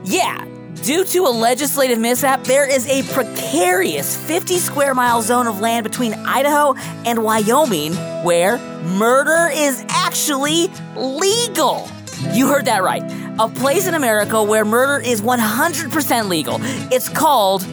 [0.03, 0.45] Yeah,
[0.83, 5.85] Due to a legislative mishap, there is a precarious 50 square mile zone of land
[5.85, 6.73] between Idaho
[7.05, 7.93] and Wyoming
[8.25, 10.67] where murder is actually
[10.97, 11.87] legal.
[12.33, 13.01] You heard that right.
[13.39, 16.57] A place in America where murder is 100% legal.
[16.93, 17.65] It's called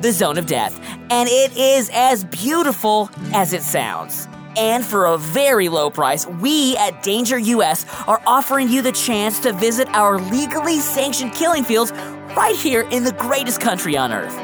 [0.00, 0.78] the Zone of Death,
[1.10, 4.28] and it is as beautiful as it sounds.
[4.56, 9.40] And for a very low price, we at Danger US are offering you the chance
[9.40, 11.90] to visit our legally sanctioned killing fields
[12.36, 14.38] right here in the greatest country on earth.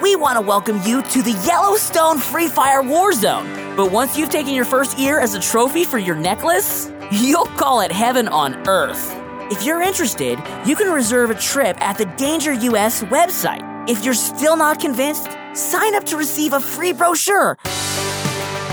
[0.00, 3.74] We want to welcome you to the Yellowstone Free Fire War Zone.
[3.76, 7.80] But once you've taken your first ear as a trophy for your necklace, you'll call
[7.80, 9.16] it heaven on earth.
[9.50, 13.62] If you're interested, you can reserve a trip at the Danger US website.
[13.90, 17.58] If you're still not convinced, sign up to receive a free brochure.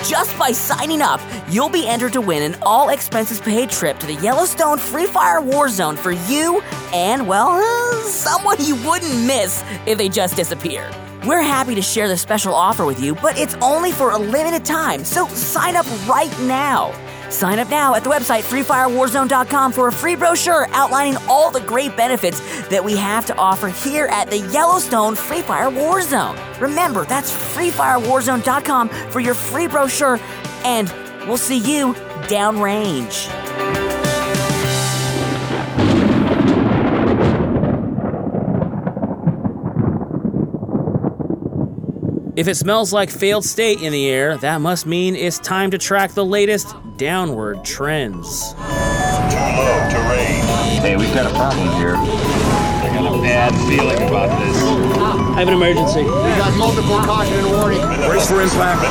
[0.06, 4.06] Just by signing up, you'll be entered to win an all expenses paid trip to
[4.06, 6.62] the Yellowstone Free Fire War Zone for you
[6.94, 7.60] and, well,
[8.04, 10.96] someone you wouldn't miss if they just disappeared.
[11.26, 14.64] We're happy to share this special offer with you, but it's only for a limited
[14.64, 16.94] time, so sign up right now.
[17.30, 21.96] Sign up now at the website freefirewarzone.com for a free brochure outlining all the great
[21.98, 26.38] benefits that we have to offer here at the Yellowstone Free Fire War Zone.
[26.60, 30.20] Remember, that's freefirewarzone.com for your free brochure,
[30.64, 30.94] and
[31.28, 31.94] we'll see you
[32.28, 33.47] downrange.
[42.38, 45.80] If it smells like failed state in the air, that must mean it's time to
[45.80, 48.54] track the latest downward trends.
[48.54, 50.44] Too low terrain.
[50.80, 51.96] Hey, we've got a problem here.
[51.96, 54.56] I got a bad feeling about this.
[54.56, 56.04] I have an emergency.
[56.04, 57.82] We got multiple caution and warning.
[58.08, 58.86] Brace for impact.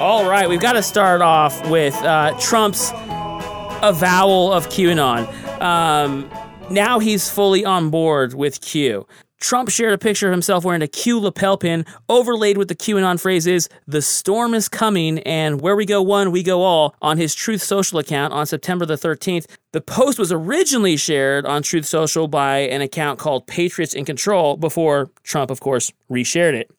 [0.00, 5.28] All right, we've got to start off with uh, Trump's avowal of QAnon.
[5.62, 6.28] Um,
[6.70, 9.06] now he's fully on board with Q.
[9.42, 13.20] Trump shared a picture of himself wearing a Q lapel pin overlaid with the QAnon
[13.20, 17.34] phrases, the storm is coming and where we go one, we go all on his
[17.34, 19.46] Truth Social account on September the 13th.
[19.72, 24.56] The post was originally shared on Truth Social by an account called Patriots in Control
[24.56, 26.70] before Trump, of course, reshared it.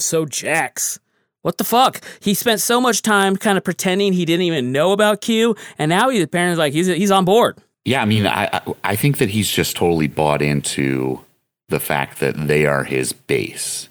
[0.00, 0.98] So, Jax,
[1.42, 2.00] what the fuck?
[2.18, 5.90] He spent so much time kind of pretending he didn't even know about Q, and
[5.90, 7.56] now he's apparently like he's, he's on board.
[7.84, 11.20] Yeah, I mean, I I- I think that he's just totally bought into
[11.68, 13.88] the fact that they are his base.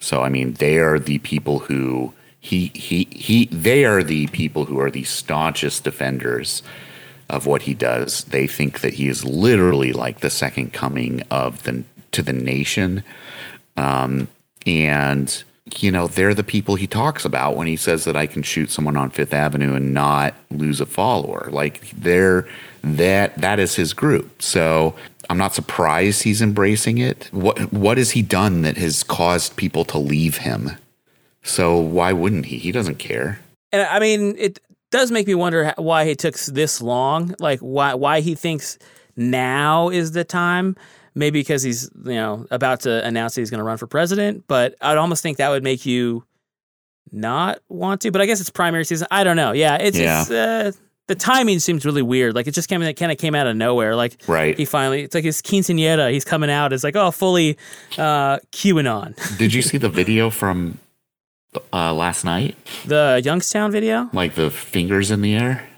[0.00, 4.66] So I mean, they are the people who he he he they are the people
[4.66, 6.62] who are the staunchest defenders
[7.28, 8.24] of what he does.
[8.24, 13.02] They think that he is literally like the second coming of the to the nation.
[13.76, 14.28] Um,
[14.66, 15.42] and
[15.80, 18.70] you know, they're the people he talks about when he says that I can shoot
[18.70, 21.48] someone on Fifth Avenue and not lose a follower.
[21.50, 22.46] Like they're
[22.94, 24.40] that that is his group.
[24.40, 24.94] So
[25.28, 27.28] I'm not surprised he's embracing it.
[27.32, 30.70] What what has he done that has caused people to leave him?
[31.42, 32.58] So why wouldn't he?
[32.58, 33.40] He doesn't care.
[33.72, 37.34] And I mean, it does make me wonder why it took this long.
[37.40, 38.78] Like why why he thinks
[39.16, 40.76] now is the time.
[41.14, 44.44] Maybe because he's you know about to announce that he's going to run for president.
[44.46, 46.24] But I'd almost think that would make you
[47.10, 48.10] not want to.
[48.10, 49.06] But I guess it's primary season.
[49.10, 49.52] I don't know.
[49.52, 50.22] Yeah, it's, Yeah.
[50.22, 50.72] it's uh,
[51.08, 52.34] the timing seems really weird.
[52.34, 53.94] Like it just came kind of came out of nowhere.
[53.96, 54.56] Like Right.
[54.56, 56.12] he finally it's like his quinceanera.
[56.12, 56.72] He's coming out.
[56.72, 57.56] It's like oh fully
[57.98, 59.14] uh, QAnon.
[59.38, 60.78] Did you see the video from
[61.72, 62.56] uh, last night?
[62.86, 64.10] the Youngstown video.
[64.12, 65.68] Like the fingers in the air?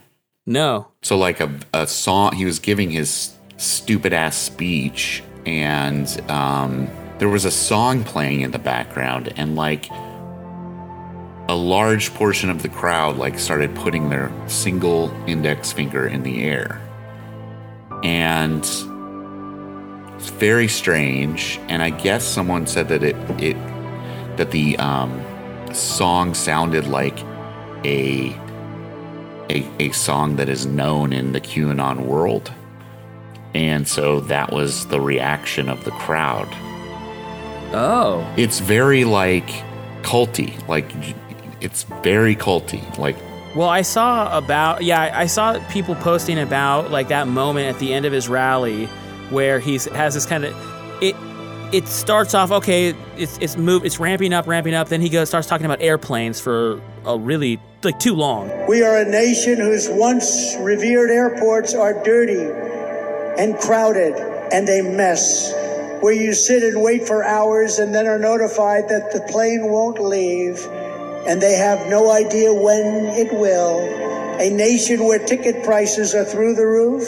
[0.46, 0.88] No.
[1.02, 6.88] So like a, a song he was giving his stupid ass speech and um,
[7.18, 9.86] there was a song playing in the background and like
[11.48, 16.42] a large portion of the crowd like started putting their single index finger in the
[16.42, 16.80] air
[18.04, 18.60] and
[20.16, 23.56] it's very strange and i guess someone said that it it
[24.36, 25.20] that the um,
[25.74, 27.18] song sounded like
[27.84, 28.32] a
[29.50, 32.52] a, a song that is known in the QAnon world.
[33.54, 36.48] And so that was the reaction of the crowd.
[37.72, 38.26] Oh.
[38.36, 39.48] It's very like
[40.02, 40.66] culty.
[40.68, 40.90] Like
[41.60, 42.80] it's very culty.
[42.98, 43.16] Like
[43.54, 47.78] Well, I saw about yeah, I- I saw people posting about like that moment at
[47.80, 48.86] the end of his rally
[49.30, 50.54] where he has this kind of
[51.02, 51.14] it
[51.72, 55.28] it starts off okay, it's it's move it's ramping up, ramping up, then he goes
[55.28, 58.50] starts talking about airplanes for a really like too long.
[58.66, 62.40] We are a nation whose once revered airports are dirty
[63.42, 64.14] and crowded
[64.52, 65.52] and a mess,
[66.00, 70.00] where you sit and wait for hours and then are notified that the plane won't
[70.00, 70.58] leave
[71.28, 73.80] and they have no idea when it will.
[74.40, 77.04] A nation where ticket prices are through the roof.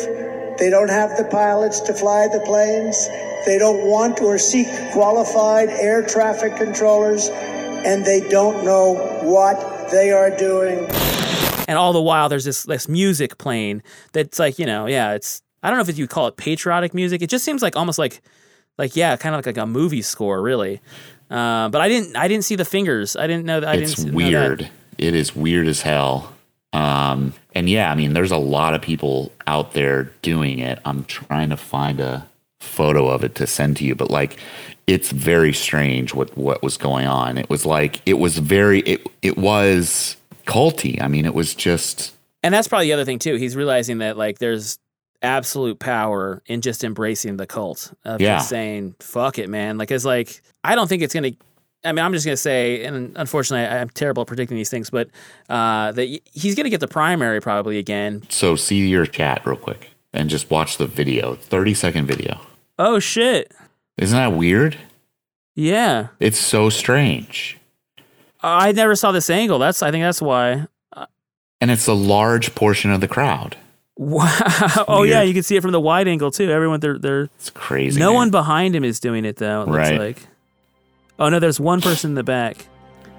[0.59, 3.09] They don't have the pilots to fly the planes.
[3.47, 10.13] They don't want or seek qualified air traffic controllers, and they don't know what they
[10.13, 10.87] are doing.
[11.67, 15.41] And all the while there's this this music playing that's like, you know, yeah, it's
[15.63, 17.23] I don't know if you call it patriotic music.
[17.23, 18.21] It just seems like almost like
[18.77, 20.83] like yeah, kind of like, like a movie score really.
[21.31, 23.15] Uh, but I didn't I didn't see the fingers.
[23.17, 24.69] I didn't know that I it's didn't weird.
[24.99, 26.35] It is weird as hell.
[26.73, 30.79] Um, and yeah, I mean, there's a lot of people out there doing it.
[30.85, 32.27] I'm trying to find a
[32.61, 34.37] photo of it to send to you, but like,
[34.87, 37.39] it's very strange what what was going on.
[37.39, 40.17] It was like it was very it it was
[40.47, 41.01] culty.
[41.01, 42.13] I mean, it was just
[42.43, 43.37] And that's probably the other thing too.
[43.37, 44.79] He's realizing that like there's
[45.23, 48.37] absolute power in just embracing the cult of Yeah.
[48.39, 49.79] just saying fuck it, man.
[49.79, 51.33] Like it's like I don't think it's gonna.
[51.85, 54.91] I mean, I'm just gonna say, and unfortunately, I- I'm terrible at predicting these things,
[54.91, 55.09] but
[55.49, 58.23] uh, that y- he's gonna get the primary probably again.
[58.29, 58.55] so.
[58.57, 61.35] See your chat real quick and just watch the video.
[61.37, 62.39] Thirty second video.
[62.79, 63.53] Oh shit!
[63.97, 64.77] Isn't that weird?
[65.57, 67.59] Yeah, It's so strange.
[68.43, 69.59] I never saw this angle.
[69.59, 70.67] That's I think that's why.
[71.63, 73.57] And it's a large portion of the crowd.
[74.03, 74.25] Wow.
[74.89, 76.51] Oh yeah, you can see it from the wide angle too.
[76.51, 78.01] Everyone, they're they're It's crazy.
[78.01, 78.15] no man.
[78.15, 79.61] one behind him is doing it though.
[79.61, 79.99] It looks Right.
[80.01, 80.27] like.
[81.19, 82.65] Oh no, there's one person in the back.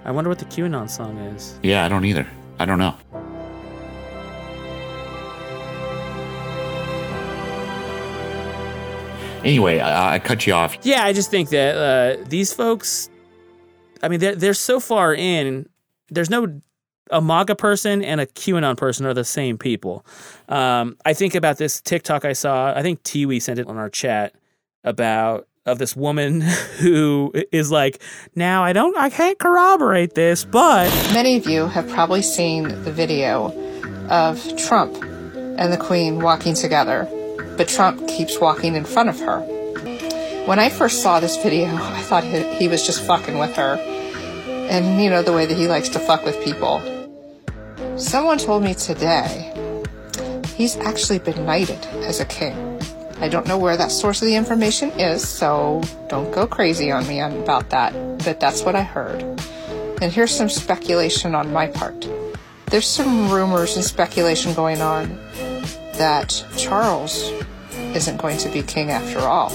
[0.05, 1.59] I wonder what the QAnon song is.
[1.61, 2.25] Yeah, I don't either.
[2.57, 2.95] I don't know.
[9.43, 10.77] Anyway, I, I cut you off.
[10.83, 13.09] Yeah, I just think that uh, these folks,
[14.03, 15.67] I mean, they're, they're so far in.
[16.09, 16.61] There's no
[17.11, 20.05] a MAGA person and a QAnon person are the same people.
[20.49, 22.73] Um, I think about this TikTok I saw.
[22.73, 24.33] I think Tiwi sent it on our chat
[24.83, 26.41] about of this woman
[26.79, 28.01] who is like,
[28.35, 32.91] now I don't, I can't corroborate this, but Many of you have probably seen the
[32.91, 33.51] video
[34.09, 37.07] of Trump and the Queen walking together,
[37.57, 39.41] but Trump keeps walking in front of her.
[40.45, 43.75] When I first saw this video, I thought he, he was just fucking with her.
[43.75, 47.00] And you know, the way that he likes to fuck with people.
[48.01, 49.53] Someone told me today
[50.55, 52.81] he's actually been knighted as a king.
[53.21, 57.07] I don't know where that source of the information is, so don't go crazy on
[57.07, 57.93] me about that,
[58.25, 59.21] but that's what I heard.
[60.01, 62.07] And here's some speculation on my part.
[62.65, 65.09] There's some rumors and speculation going on
[65.93, 67.31] that Charles
[67.93, 69.51] isn't going to be king after all.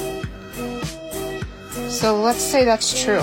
[1.91, 3.23] So let's say that's true.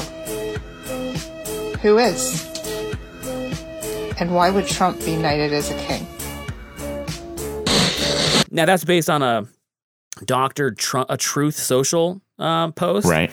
[1.82, 2.53] Who is?
[4.19, 6.08] And why would Trump be knighted as a king?
[8.52, 9.47] now that's based on a
[10.26, 13.32] Doctor Tru- a Truth Social um, post, Right.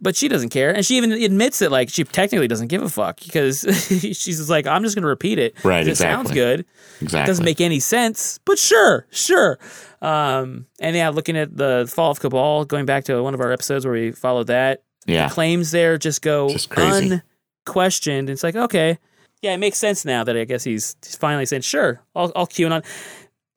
[0.00, 1.70] But she doesn't care, and she even admits it.
[1.70, 5.08] Like she technically doesn't give a fuck because she's just like, I'm just going to
[5.08, 5.54] repeat it.
[5.64, 6.34] Right, It sounds exactly.
[6.34, 6.60] good.
[6.60, 7.26] It Exactly.
[7.26, 9.58] doesn't make any sense, but sure, sure.
[10.02, 13.50] Um, and yeah, looking at the fall of Cabal, going back to one of our
[13.50, 15.28] episodes where we followed that, Yeah.
[15.28, 17.22] the claims there just go Just crazy.
[17.66, 18.28] unquestioned.
[18.28, 18.98] It's like, okay,
[19.44, 22.46] yeah, it makes sense now that I guess he's, he's finally saying, sure, I'll, I'll
[22.46, 22.82] QAnon.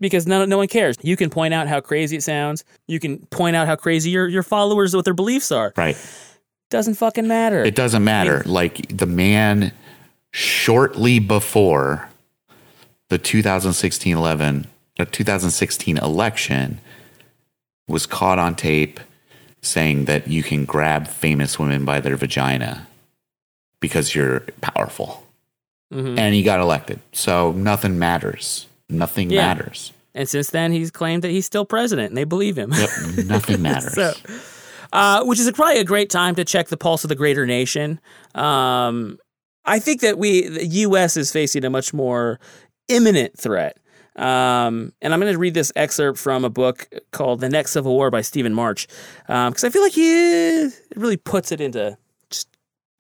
[0.02, 0.98] Because no, no one cares.
[1.02, 2.66] You can point out how crazy it sounds.
[2.88, 5.74] You can point out how crazy your, your followers, what their beliefs are.
[5.76, 5.98] Right.
[6.70, 7.64] Doesn't fucking matter.
[7.64, 8.44] It doesn't matter.
[8.46, 9.72] Like the man
[10.32, 12.10] shortly before
[13.08, 14.68] the 2016 11
[15.00, 16.82] or 2016 election
[17.88, 19.00] was caught on tape
[19.62, 22.86] saying that you can grab famous women by their vagina
[23.80, 25.27] because you're powerful.
[25.94, 26.18] Mhm.
[26.20, 27.00] And he got elected.
[27.14, 28.68] So nothing matters.
[28.90, 29.48] Nothing Yeah.
[29.54, 29.94] matters.
[30.14, 32.74] And since then, he's claimed that he's still president, and they believe him.
[32.74, 32.90] Yep.
[33.26, 33.94] Nothing matters.
[33.94, 34.14] so,
[34.92, 38.00] uh, which is probably a great time to check the pulse of the greater nation.
[38.34, 39.20] Um,
[39.66, 41.18] I think that we, the U.S.
[41.18, 42.40] is facing a much more
[42.88, 43.78] imminent threat.
[44.16, 47.94] Um, and I'm going to read this excerpt from a book called The Next Civil
[47.94, 48.88] War by Stephen Marche,
[49.28, 51.96] because I feel like he it really puts it into
[52.32, 52.48] just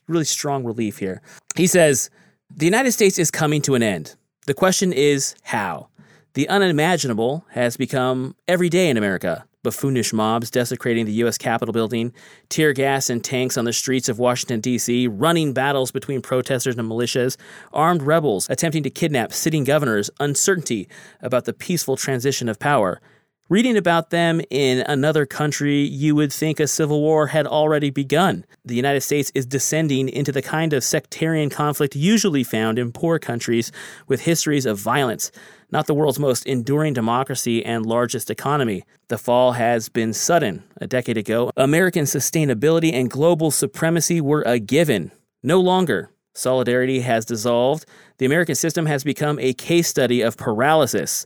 [0.07, 1.21] really strong relief here.
[1.55, 2.11] He says,
[2.55, 4.15] The United States is coming to an end.
[4.47, 5.89] The question is how?
[6.33, 9.45] The unimaginable has become every day in America.
[9.63, 11.37] Buffoonish mobs desecrating the U.S.
[11.37, 12.13] Capitol building,
[12.47, 16.89] tear gas and tanks on the streets of Washington, D.C., running battles between protesters and
[16.89, 17.37] militias,
[17.73, 20.87] armed rebels attempting to kidnap sitting governors, uncertainty
[21.21, 23.01] about the peaceful transition of power.
[23.49, 28.43] Reading about them in another country, you would think a civil war had already begun.
[28.65, 33.19] The United States is descending into the kind of sectarian conflict usually found in poor
[33.19, 33.71] countries
[34.05, 35.31] with histories of violence,
[35.71, 38.83] not the world's most enduring democracy and largest economy.
[39.07, 40.65] The fall has been sudden.
[40.81, 45.13] A decade ago, American sustainability and global supremacy were a given.
[45.41, 46.09] No longer.
[46.33, 47.85] Solidarity has dissolved.
[48.17, 51.25] The American system has become a case study of paralysis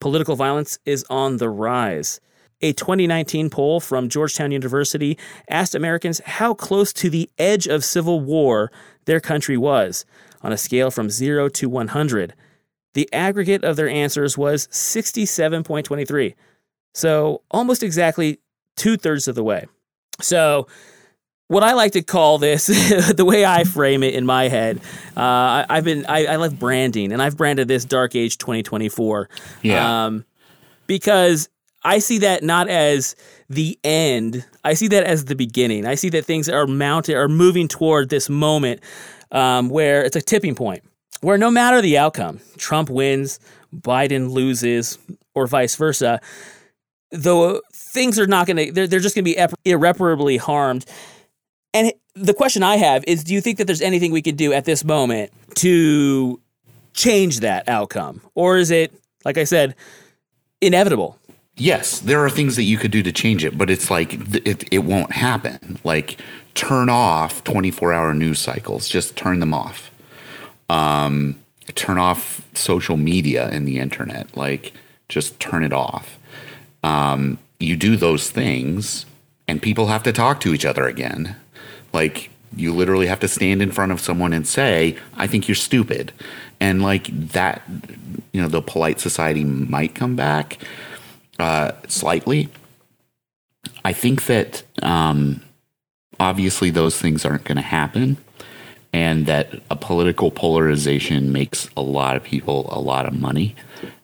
[0.00, 2.20] political violence is on the rise.
[2.62, 8.20] A 2019 poll from Georgetown University asked Americans how close to the edge of civil
[8.20, 8.70] war
[9.06, 10.04] their country was
[10.42, 12.34] on a scale from 0 to 100.
[12.94, 16.34] The aggregate of their answers was 67.23.
[16.94, 18.40] So almost exactly
[18.76, 19.66] two thirds of the way.
[20.20, 20.66] So,
[21.50, 22.66] what I like to call this,
[23.16, 24.78] the way I frame it in my head,
[25.16, 29.28] uh, I, have been I, I, love branding, and I've branded this Dark Age 2024.
[29.62, 30.04] Yeah.
[30.04, 30.24] Um,
[30.86, 31.48] because
[31.82, 33.16] I see that not as
[33.48, 34.46] the end.
[34.62, 35.86] I see that as the beginning.
[35.86, 38.80] I see that things are mounted, are moving toward this moment
[39.32, 40.84] um, where it's a tipping point,
[41.20, 43.40] where no matter the outcome, Trump wins,
[43.74, 44.98] Biden loses,
[45.34, 46.20] or vice versa,
[47.10, 50.86] though things are not going to, they're, they're just going to be irreparably harmed
[51.74, 54.52] and the question I have is do you think that there's anything we could do
[54.52, 56.40] at this moment to
[56.94, 58.20] change that outcome?
[58.34, 58.92] Or is it,
[59.24, 59.74] like I said,
[60.60, 61.18] inevitable?
[61.56, 64.14] Yes, there are things that you could do to change it, but it's like
[64.46, 65.78] it, it won't happen.
[65.84, 66.18] Like
[66.54, 69.90] turn off 24 hour news cycles, just turn them off.
[70.68, 71.38] Um,
[71.74, 74.72] turn off social media and the internet, like
[75.08, 76.18] just turn it off.
[76.82, 79.04] Um, you do those things,
[79.46, 81.36] and people have to talk to each other again.
[81.92, 85.54] Like you literally have to stand in front of someone and say, "I think you're
[85.54, 86.12] stupid,"
[86.60, 87.62] and like that,
[88.32, 90.58] you know, the polite society might come back
[91.38, 92.48] uh, slightly.
[93.84, 95.42] I think that um,
[96.18, 98.16] obviously those things aren't going to happen,
[98.92, 103.54] and that a political polarization makes a lot of people a lot of money,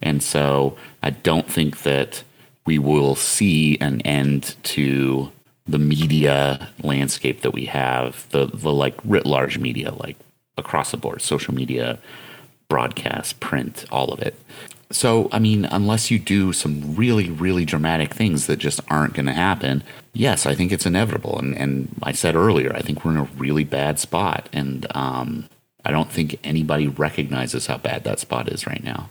[0.01, 2.23] and so I don't think that
[2.65, 5.31] we will see an end to
[5.69, 10.17] the media landscape that we have, the the like writ large media, like
[10.57, 11.99] across the board, social media,
[12.69, 14.35] broadcast, print, all of it.
[14.91, 19.27] So, I mean, unless you do some really, really dramatic things that just aren't going
[19.27, 21.39] to happen, yes, I think it's inevitable.
[21.39, 24.49] And, and I said earlier, I think we're in a really bad spot.
[24.53, 25.49] And um,
[25.85, 29.11] I don't think anybody recognizes how bad that spot is right now.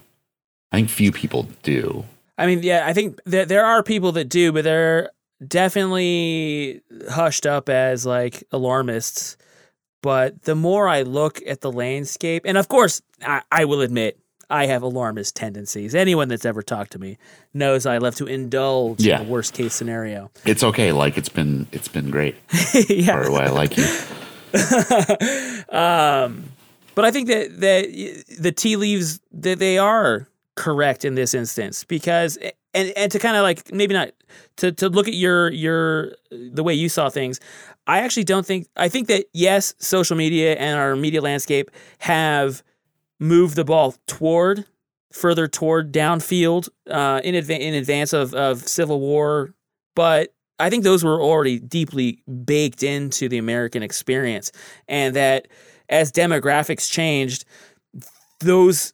[0.72, 2.06] I think few people do.
[2.38, 5.10] I mean, yeah, I think that there are people that do, but there
[5.46, 9.38] definitely hushed up as like alarmists.
[10.02, 14.20] But the more I look at the landscape, and of course, I, I will admit,
[14.50, 15.96] I have alarmist tendencies.
[15.96, 17.18] Anyone that's ever talked to me
[17.54, 19.20] knows I love to indulge yeah.
[19.20, 20.30] in the worst case scenario.
[20.46, 20.92] It's okay.
[20.92, 22.36] Like it's been it's been great.
[22.90, 23.14] yeah.
[23.14, 23.84] Part of why I like you.
[25.76, 26.44] um,
[26.94, 31.84] but I think that that the tea leaves that they are correct in this instance
[31.84, 32.38] because
[32.76, 34.12] and and to kind of like maybe not
[34.58, 37.40] to to look at your your the way you saw things
[37.88, 42.62] i actually don't think i think that yes social media and our media landscape have
[43.20, 44.66] moved the ball toward
[45.12, 49.54] further toward downfield uh, in, adva- in advance of, of civil war
[49.96, 54.52] but i think those were already deeply baked into the american experience
[54.88, 55.48] and that
[55.90, 57.46] as demographics changed
[58.42, 58.94] those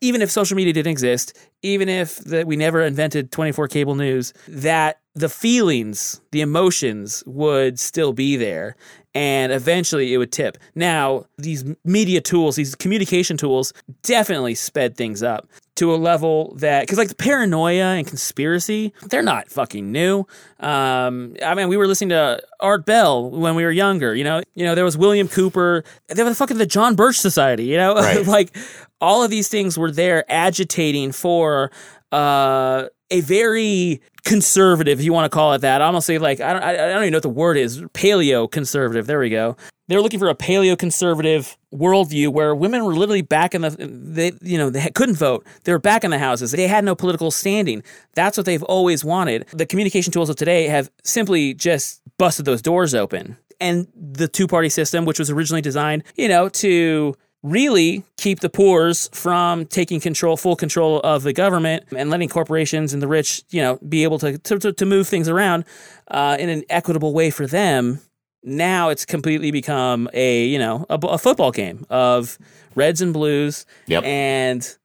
[0.00, 4.32] even if social media didn't exist even if that we never invented 24 cable news
[4.46, 8.76] that the feelings the emotions would still be there
[9.14, 10.56] and eventually it would tip.
[10.76, 16.82] Now these media tools these communication tools definitely sped things up to a level that
[16.82, 20.26] because like the paranoia and conspiracy they're not fucking new.
[20.60, 24.42] Um, i mean we were listening to art bell when we were younger you know?
[24.54, 27.94] You know there was william cooper there was fucking the john birch society you know?
[28.08, 28.26] Right.
[28.26, 28.56] like
[29.00, 31.70] all of these things were there agitating for
[32.12, 35.80] uh, a very conservative, if you want to call it that.
[35.80, 37.80] I almost say like I don't, I don't even know what the word is.
[37.80, 39.06] Paleo conservative.
[39.06, 39.56] There we go.
[39.88, 43.70] They were looking for a paleo conservative worldview where women were literally back in the
[43.70, 45.46] they you know they couldn't vote.
[45.64, 46.52] They were back in the houses.
[46.52, 47.82] They had no political standing.
[48.14, 49.46] That's what they've always wanted.
[49.52, 53.38] The communication tools of today have simply just busted those doors open.
[53.60, 58.48] And the two party system, which was originally designed, you know, to really keep the
[58.48, 63.42] poors from taking control, full control of the government and letting corporations and the rich,
[63.50, 65.64] you know, be able to to, to move things around
[66.08, 68.00] uh, in an equitable way for them.
[68.42, 72.38] Now it's completely become a you know a, a football game of
[72.74, 74.04] reds and blues, Yep.
[74.04, 74.76] and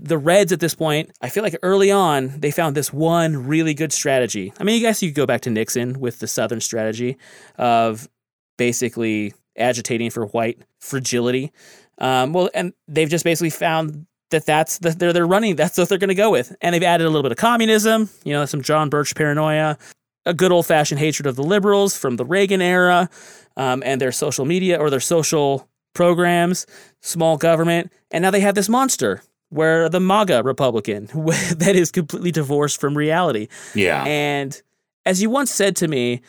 [0.00, 3.74] the Reds at this point, I feel like early on they found this one really
[3.74, 4.52] good strategy.
[4.60, 7.18] I mean, I guess you could go back to Nixon with the Southern strategy
[7.56, 8.08] of
[8.56, 11.50] basically agitating for white fragility.
[11.98, 15.56] Um, well, and they've just basically found that that's the, they're they're running.
[15.56, 18.08] That's what they're going to go with, and they've added a little bit of communism.
[18.24, 19.78] You know, some John Birch paranoia,
[20.26, 23.08] a good old fashioned hatred of the liberals from the Reagan era,
[23.56, 26.66] um, and their social media or their social programs,
[27.00, 31.06] small government, and now they have this monster where the MAGA Republican
[31.56, 33.48] that is completely divorced from reality.
[33.74, 34.04] Yeah.
[34.04, 34.60] And
[35.06, 36.20] as you once said to me,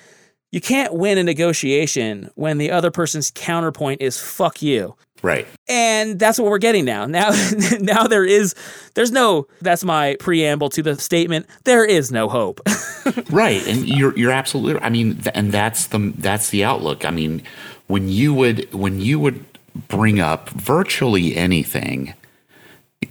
[0.52, 4.96] you can't win a negotiation when the other person's counterpoint is fuck you.
[5.22, 5.48] Right.
[5.68, 7.06] And that's what we're getting now.
[7.10, 7.32] Now
[7.80, 8.56] now there is
[8.94, 11.48] there's no that's my preamble to the statement.
[11.66, 12.62] There is no hope.
[13.30, 17.42] right and you're you're absolutely i mean and that's the that's the outlook i mean
[17.88, 19.44] when you would when you would
[19.88, 22.14] bring up virtually anything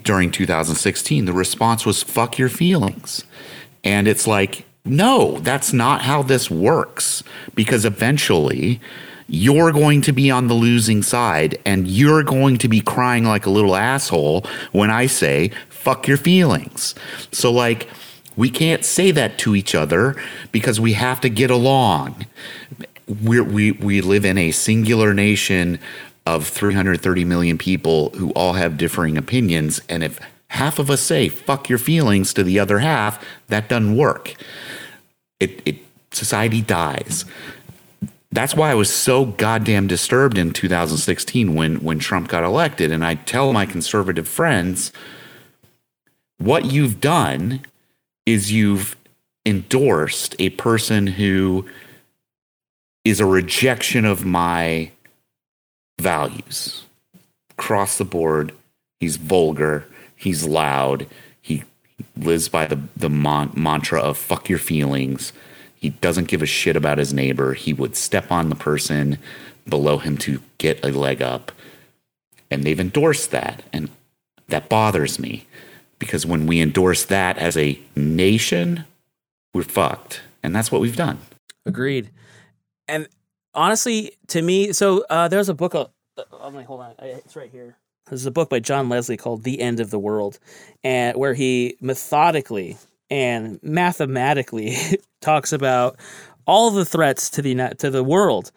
[0.02, 3.24] during 2016 the response was fuck your feelings
[3.84, 7.22] and it's like no that's not how this works
[7.54, 8.80] because eventually
[9.28, 13.46] you're going to be on the losing side and you're going to be crying like
[13.46, 16.94] a little asshole when i say fuck your feelings
[17.30, 17.88] so like
[18.38, 20.14] we can't say that to each other
[20.52, 22.24] because we have to get along.
[23.24, 25.80] We're, we we live in a singular nation
[26.24, 30.20] of 330 million people who all have differing opinions, and if
[30.50, 34.34] half of us say "fuck your feelings" to the other half, that doesn't work.
[35.40, 35.78] It it
[36.12, 37.24] society dies.
[38.30, 43.04] That's why I was so goddamn disturbed in 2016 when when Trump got elected, and
[43.04, 44.92] I tell my conservative friends,
[46.36, 47.62] what you've done
[48.26, 48.96] is you've
[49.46, 51.64] endorsed a person who
[53.04, 54.90] is a rejection of my
[55.98, 56.84] values
[57.50, 58.52] across the board.
[59.00, 59.86] He's vulgar.
[60.14, 61.06] He's loud.
[61.40, 61.64] He
[62.14, 65.32] lives by the the mon- mantra of "fuck your feelings."
[65.78, 67.54] He doesn't give a shit about his neighbor.
[67.54, 69.18] He would step on the person
[69.66, 71.52] below him to get a leg up,
[72.50, 73.90] and they've endorsed that, and
[74.48, 75.46] that bothers me
[75.98, 78.84] because when we endorse that as a nation,
[79.54, 81.18] we're fucked, and that's what we've done.
[81.66, 82.10] Agreed.
[82.86, 83.08] And
[83.54, 85.74] honestly, to me, so uh, there's a book.
[85.74, 85.86] Uh,
[86.32, 87.76] oh, wait, hold on, it's right here.
[88.08, 90.38] There's a book by John Leslie called "The End of the World,"
[90.82, 92.78] and where he methodically
[93.10, 94.76] and mathematically
[95.20, 95.98] talks about
[96.46, 98.52] all the threats to the to the world.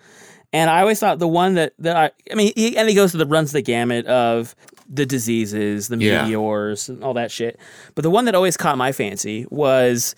[0.53, 3.11] And I always thought the one that that I, I mean, he, and he goes
[3.11, 4.55] to the runs the gamut of
[4.89, 6.23] the diseases, the Yeah.
[6.23, 7.57] meteors, and all that shit.
[7.95, 10.15] But the one that always caught my fancy was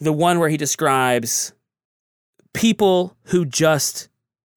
[0.00, 1.52] the one where he describes
[2.52, 4.08] people who just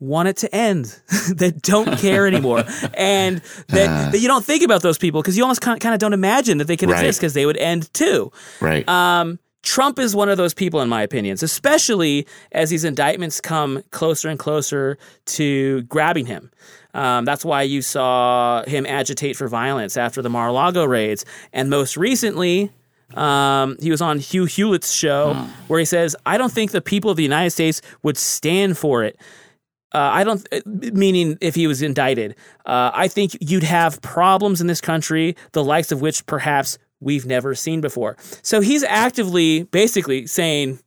[0.05, 0.85] want it to end,
[1.37, 2.59] that don't care anymore,
[2.93, 6.13] and that, that you don't think about those people because you almost kind of, don't
[6.13, 6.99] imagine that they could Right.
[7.03, 8.31] exist because they would end too.
[8.61, 8.87] Right.
[8.87, 13.81] Um, Trump is one of those people, in my opinions, especially as these indictments come
[13.89, 16.51] closer and closer to grabbing him.
[16.93, 21.97] Um, that's why you saw him agitate for violence after the Mar-a-Lago raids, and most
[21.97, 22.71] recently,
[23.15, 25.33] um, he was on Hugh Hewitt's show
[25.67, 29.03] where he says, "I don't think the people of the United States would stand for
[29.03, 29.17] it."
[29.95, 32.35] Uh, I don't, uh, meaning if he was indicted,
[32.65, 37.25] uh, I think you'd have problems in this country, the likes of which perhaps we've
[37.25, 38.17] never seen before.
[38.41, 40.79] So he's actively, basically saying,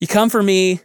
[0.00, 0.80] "You come for me,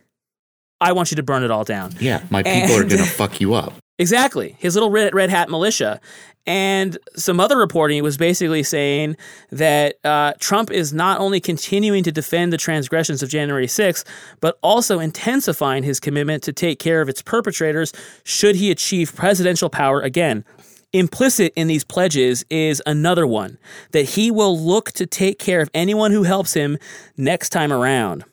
[0.80, 3.41] I want you to burn it all down." Yeah, my people are going to fuck
[3.41, 3.74] you up.
[4.00, 4.56] Exactly.
[4.60, 6.00] His little red, red hat militia.
[6.46, 9.18] And some other reporting was basically saying
[9.52, 14.04] that uh, Trump is not only continuing to defend the transgressions of January 6th,
[14.40, 19.70] but also intensifying his commitment to take care of its perpetrators should he achieve presidential
[19.70, 20.44] power again.
[20.92, 23.60] Implicit in these pledges is another one
[23.92, 26.80] that he will look to take care of anyone who helps him
[27.16, 28.24] next time around.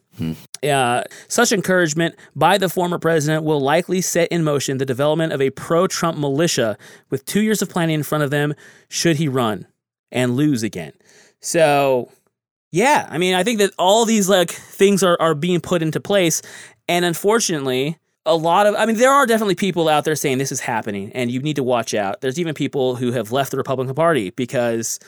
[0.62, 5.41] Uh, such encouragement by the former president will likely set in motion the development of
[5.41, 6.77] a pro Trump militia
[7.11, 8.55] with two years of planning in front of them
[8.89, 9.67] should he run
[10.11, 10.93] and lose again.
[11.41, 12.11] So,
[12.73, 16.01] yeah, I mean, I think that all these like things are, are being put into
[16.01, 16.43] place.
[16.89, 20.53] And unfortunately, a lot of, I mean, there are definitely people out there saying this
[20.53, 22.21] is happening and you need to watch out.
[22.21, 24.99] There's even people who have left the Republican Party because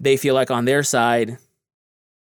[0.00, 1.38] they feel like on their side,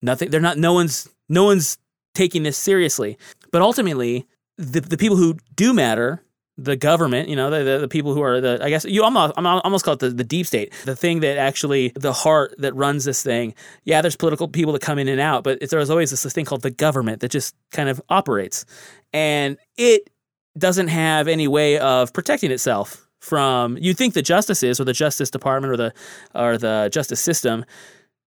[0.01, 1.79] nothing, they're not, no one's, no one's
[2.15, 3.19] taking this seriously.
[3.53, 6.23] But ultimately, the, the people who do matter,
[6.59, 9.33] the government, you know, the, the, the people who are the, I guess you almost,
[9.37, 12.75] I'm almost call it the, the deep state, the thing that actually, the heart that
[12.75, 13.55] runs this thing.
[13.85, 16.45] Yeah, there's political people that come in and out, but there's always this, this thing
[16.45, 18.67] called the government that just kind of operates.
[19.13, 20.11] And it
[20.59, 25.31] doesn't have any way of protecting itself from, you think the justices or the Justice
[25.31, 25.95] Department or the,
[26.35, 27.65] or the justice system.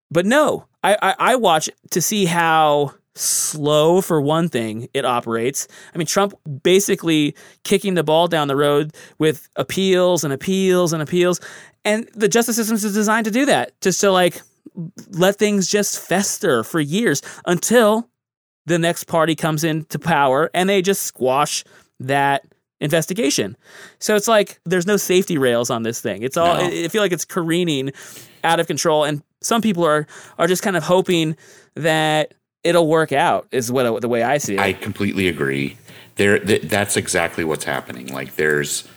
[0.09, 5.67] But no, I, I, I watch to see how slow for one thing it operates.
[5.93, 6.33] I mean trump
[6.63, 11.41] basically kicking the ball down the road with appeals and appeals and appeals.
[11.83, 14.41] And the justice system is designed to do that just to like
[15.09, 18.09] let things just fester for years until
[18.65, 21.63] the next party comes into power and they just squash
[21.99, 22.45] that
[22.79, 23.57] investigation.
[23.99, 26.23] So it's like there's no safety rails on this thing.
[26.23, 26.61] It's all No.
[26.61, 27.91] i I feel like it's careening
[28.43, 29.03] out of control.
[29.03, 30.07] And some people are
[30.37, 31.35] are just kind of hoping
[31.75, 32.33] that
[32.63, 34.59] it'll work out is what the way I see it.
[34.59, 35.77] I completely agree.
[36.15, 38.07] There, th- that's exactly what's happening.
[38.07, 38.87] Like, there's,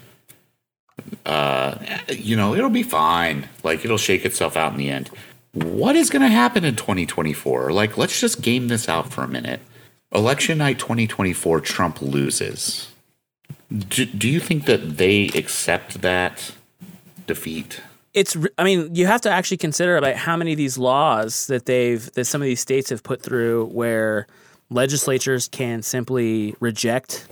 [1.25, 1.77] uh,
[2.09, 3.49] you know, it'll be fine.
[3.63, 5.11] Like, it'll shake itself out in the end.
[5.53, 7.73] What is going to happen in 2024?
[7.73, 9.61] Like, let's just game this out for a minute.
[10.13, 12.89] Election night 2024, Trump loses.
[13.73, 16.53] Do, do you think that they accept that
[17.27, 17.81] defeat?
[18.15, 21.67] It's I mean you have to actually consider about how many of these laws that
[21.67, 24.27] they've that some of these states have put through where
[24.71, 27.27] legislatures can simply reject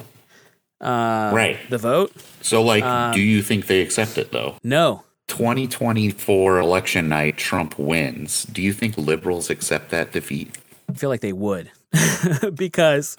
[0.80, 1.59] uh, Right.
[1.70, 2.12] the vote.
[2.41, 4.57] So, like, Um, do you think they accept it though?
[4.64, 5.05] No.
[5.28, 8.45] 2024 election night, Trump wins.
[8.45, 10.59] Do you think liberals accept that defeat?
[10.91, 11.70] I feel like they would
[12.55, 13.16] because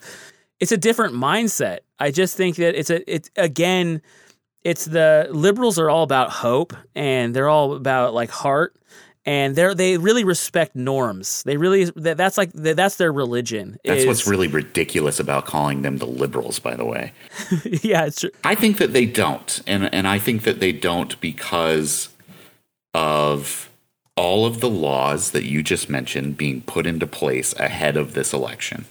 [0.60, 1.80] it's a different mindset.
[2.00, 4.02] I just think that it's a it's again
[4.64, 8.76] it's the liberals are all about hope and they're all about like heart
[9.26, 11.44] and they're they really respect norms.
[11.44, 13.78] They really that, that's like that, that's their religion.
[13.86, 17.14] That's is- what's really ridiculous about calling them the liberals, by the way.
[17.66, 18.32] yeah, it's true.
[18.44, 19.62] I think that they don't.
[19.66, 22.10] And and I think that they don't because
[22.94, 23.70] of
[24.16, 28.34] all of the laws that you just mentioned being put into place ahead of this
[28.34, 28.86] election.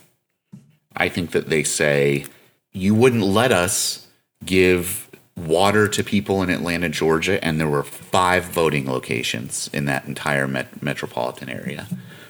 [0.97, 2.27] I think that they say
[2.73, 4.09] you wouldn't let us
[4.45, 10.05] give water to people in Atlanta, Georgia, and there were five voting locations in that
[10.05, 11.87] entire met- metropolitan area.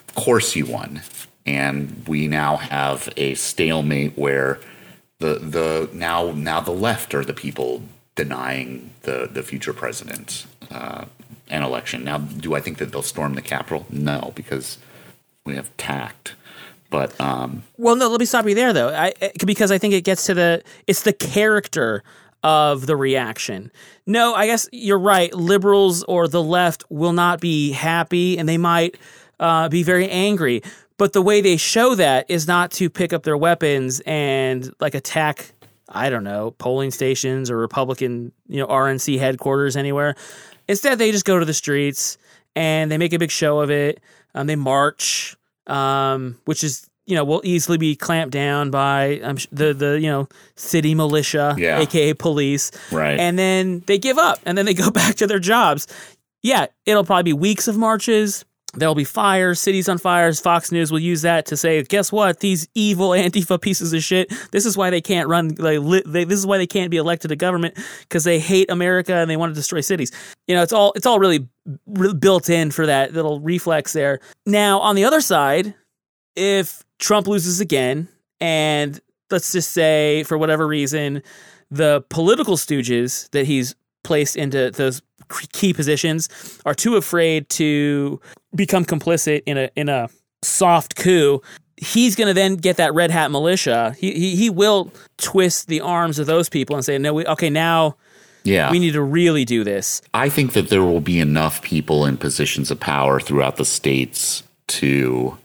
[0.09, 1.03] Of course, you won,
[1.47, 4.61] and we now have a stalemate where
[5.19, 7.83] the the now now the left are the people
[8.15, 11.07] denying the the future president uh,
[11.49, 12.05] an election.
[12.05, 13.87] Now, do I think that they'll storm the Capitol?
[13.91, 14.79] No, because
[15.45, 16.35] we have tact.
[16.91, 19.15] But um, Well, no, let me stop you there though, I-
[19.47, 22.03] because I think it gets to the it's the character
[22.43, 23.71] of the reaction.
[24.07, 25.33] No, I guess you're right.
[25.35, 28.97] Liberals or the left will not be happy, and they might
[29.41, 30.63] uh, be very angry.
[30.97, 34.95] But the way they show that is not to pick up their weapons and like
[34.95, 35.53] attack.
[35.95, 40.15] I don't know polling stations or Republican, you know, RNC headquarters anywhere.
[40.69, 42.17] Instead, they just go to the streets
[42.57, 44.01] and they make a big show of it.
[44.35, 45.37] Um, they march,
[45.67, 50.09] um, which is you know will easily be clamped down by um, the the you
[50.09, 51.79] know city militia, Yeah.
[51.81, 53.19] aka police, Right.
[53.19, 55.87] And then they give up, and then they go back to their jobs.
[56.43, 58.45] Yeah, it'll probably be weeks of marches.
[58.75, 60.41] There'll be fires, cities on fires.
[60.41, 62.41] Fox News will use that to say, "Guess what?
[62.41, 64.33] These evil Antifa pieces of shit.
[64.51, 65.49] This is why they can't run.
[65.59, 69.15] Li- they, this is why they can't be elected to government because they hate America
[69.15, 70.11] and they want to destroy cities.
[70.49, 71.47] You know, it's all it's all really,
[71.87, 74.21] really built in for that little reflex there.
[74.47, 75.75] Now, on the other side,
[76.35, 78.09] if Trump loses again,
[78.41, 81.21] and let's just say for whatever reason,
[81.69, 83.75] the political stooges that he's
[84.05, 85.03] placed into those
[85.53, 86.29] key positions
[86.65, 88.21] are too afraid to
[88.55, 90.09] become complicit in a in a
[90.43, 91.43] soft coup.
[91.77, 93.97] He's going to then get that red hat militia.
[93.99, 97.51] He, he he will twist the arms of those people and say, "No, we okay
[97.51, 97.97] now.
[98.45, 98.71] Yeah.
[98.71, 102.17] we need to really do this." I think that there will be enough people in
[102.17, 105.37] positions of power throughout the states to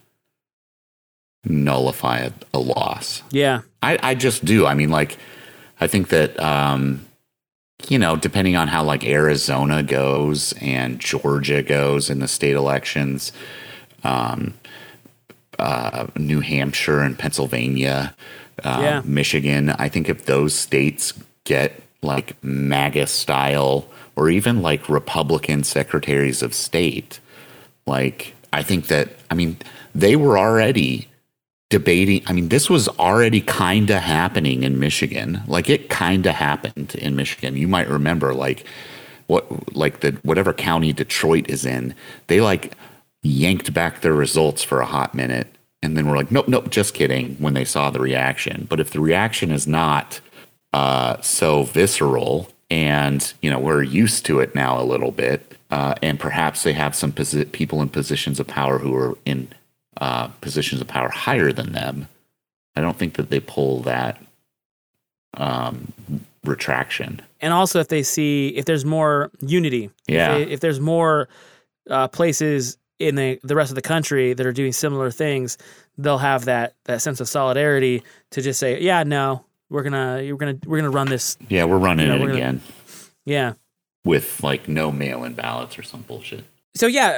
[1.46, 3.24] nullify a, a loss.
[3.32, 4.66] Yeah, I, I just do.
[4.66, 5.18] I mean, like,
[5.80, 7.06] I think that, um,
[7.88, 13.32] you know, depending on how like Arizona goes and Georgia goes in the state elections,
[14.04, 14.54] um,
[15.60, 18.16] uh, New Hampshire and Pennsylvania,
[18.64, 19.02] uh, Yeah.
[19.06, 21.14] Michigan, I think if those states
[21.44, 27.20] get like MAGA style or even like Republican secretaries of state,
[27.86, 29.58] like, I think that, I mean,
[29.94, 31.08] they were already
[31.70, 32.24] debating.
[32.26, 35.42] I mean, this was already kind of happening in Michigan.
[35.48, 37.58] Like it kind of happened in Michigan.
[37.58, 38.66] You might remember, like
[39.28, 41.94] what, like the whatever county Detroit is in,
[42.28, 42.74] they like
[43.24, 46.94] yanked back their results for a hot minute, and then were like, nope, nope, just
[46.94, 47.36] kidding.
[47.36, 50.22] When they saw the reaction, but if the reaction is not
[50.74, 55.96] uh, so visceral, and you know we're used to it now a little bit, uh,
[56.02, 59.50] and perhaps they have some posi- people in positions of power who are in
[60.00, 62.08] uh, positions of power higher than them.
[62.76, 64.22] I don't think that they pull that
[65.36, 65.94] um,
[66.44, 67.22] retraction.
[67.42, 70.36] and also if they see if there's more unity Yeah.
[70.38, 71.28] if, they- if there's more
[71.90, 75.58] uh, places in the the rest of the country that are doing similar things
[76.00, 80.36] they'll have that that sense of solidarity to just say yeah no we're gonna we're
[80.36, 82.62] gonna we're gonna run this Yeah, we're running You know, it we're gonna- again
[83.26, 83.54] yeah
[84.04, 86.44] with like no mail-in ballots or some bullshit.
[86.78, 87.10] So yeah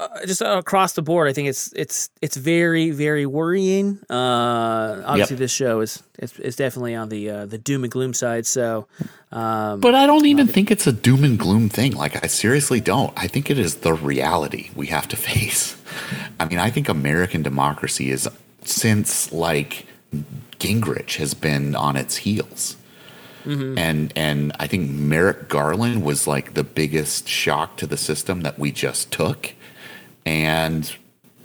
[0.00, 5.34] uh, just across the board i think it's it's it's very very worrying uh obviously
[5.34, 5.38] Yep.
[5.38, 8.86] this show is it's, it's definitely on the uh, the doom and gloom side so
[9.32, 11.92] um But I don't even think it's a doom and gloom thing.
[11.96, 13.12] Like, I seriously don't.
[13.16, 15.76] I think it is the reality we have to face.
[16.40, 18.28] I mean, I think American democracy is
[18.64, 19.86] since like
[20.58, 22.76] Gingrich has been on its heels.
[23.46, 23.78] Mm-hmm.
[23.78, 28.58] And and I think Merrick Garland was like the biggest shock to the system that
[28.58, 29.52] we just took.
[30.24, 30.94] And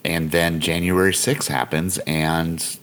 [0.04, 2.80] and then January 6th happens and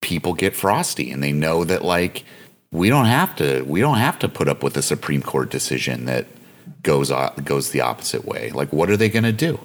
[0.00, 2.24] people get frosty and they know that like
[2.70, 6.04] we don't have to we don't have to put up with a Supreme Court decision
[6.04, 6.26] that
[6.82, 7.10] goes
[7.42, 8.50] goes the opposite way.
[8.50, 9.58] Like what are they going to do?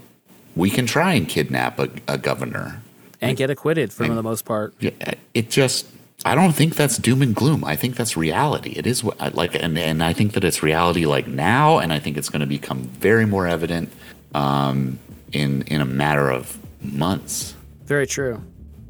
[0.55, 2.81] We can try and kidnap a, a governor.
[3.21, 4.91] and get acquitted for the most part Yeah,
[5.33, 5.85] It just
[6.26, 7.63] I don't think that's doom and gloom.
[7.63, 8.72] I think that's reality.
[8.72, 11.99] It is what like and and I think that it's reality like now and I
[11.99, 13.91] think it's going to become very more evident
[14.36, 14.99] um
[15.32, 17.55] in in a matter of months.
[17.86, 18.41] very true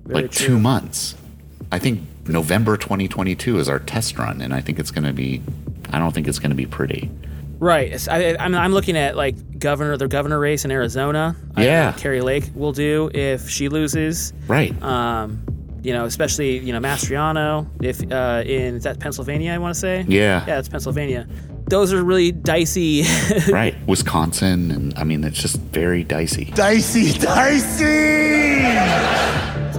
[0.05, 0.47] very like true.
[0.47, 1.15] two months.
[1.71, 5.41] I think November 2022 is our test run, and I think it's going to be.
[5.91, 7.09] I don't think it's going to be pretty.
[7.59, 8.07] Right.
[8.07, 11.35] I, I'm, I'm looking at like governor, the governor race in Arizona.
[11.57, 11.91] Yeah.
[11.93, 14.33] Kari Lake will do if she loses.
[14.47, 14.79] Right.
[14.81, 15.43] Um,
[15.83, 17.67] you know, especially you know Mastriano.
[17.81, 20.05] If uh, in is that Pennsylvania, I want to say.
[20.07, 20.45] Yeah.
[20.45, 21.27] Yeah, it's Pennsylvania.
[21.67, 23.03] Those are really dicey.
[23.51, 23.75] right.
[23.87, 26.45] Wisconsin, and I mean, it's just very dicey.
[26.45, 28.65] Dicey, dicey!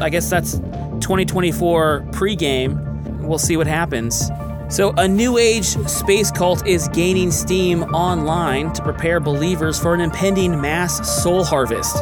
[0.01, 0.59] I guess that's
[1.01, 3.21] 2024 pregame.
[3.23, 4.31] We'll see what happens.
[4.71, 10.01] So, a new age space cult is gaining steam online to prepare believers for an
[10.01, 11.97] impending mass soul harvest.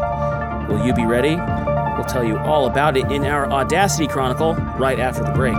[0.69, 1.39] Will you be ready?
[2.09, 5.55] Tell you all about it in our Audacity Chronicle right after the break.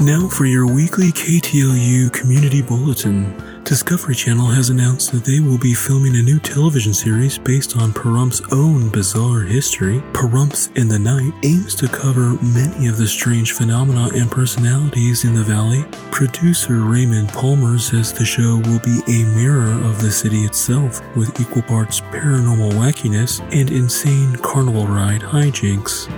[0.00, 3.47] Now for your weekly KTLU Community Bulletin.
[3.68, 7.92] Discovery Channel has announced that they will be filming a new television series based on
[7.92, 10.00] Pahrumps' own bizarre history.
[10.14, 15.34] Pahrumps in the Night aims to cover many of the strange phenomena and personalities in
[15.34, 15.84] the valley.
[16.10, 21.38] Producer Raymond Palmer says the show will be a mirror of the city itself, with
[21.38, 26.08] equal parts paranormal wackiness and insane carnival ride hijinks.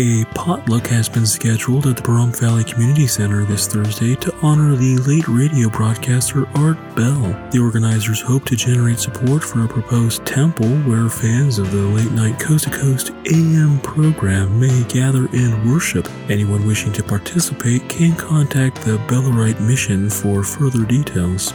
[0.00, 4.76] A potluck has been scheduled at the Pahrump Valley Community Center this Thursday to honor
[4.76, 7.36] the late radio broadcaster Art Bell.
[7.50, 12.12] The organizers hope to generate support for a proposed temple where fans of the late
[12.12, 16.08] night Coast to Coast AM program may gather and worship.
[16.30, 21.52] Anyone wishing to participate can contact the Bellarite Mission for further details.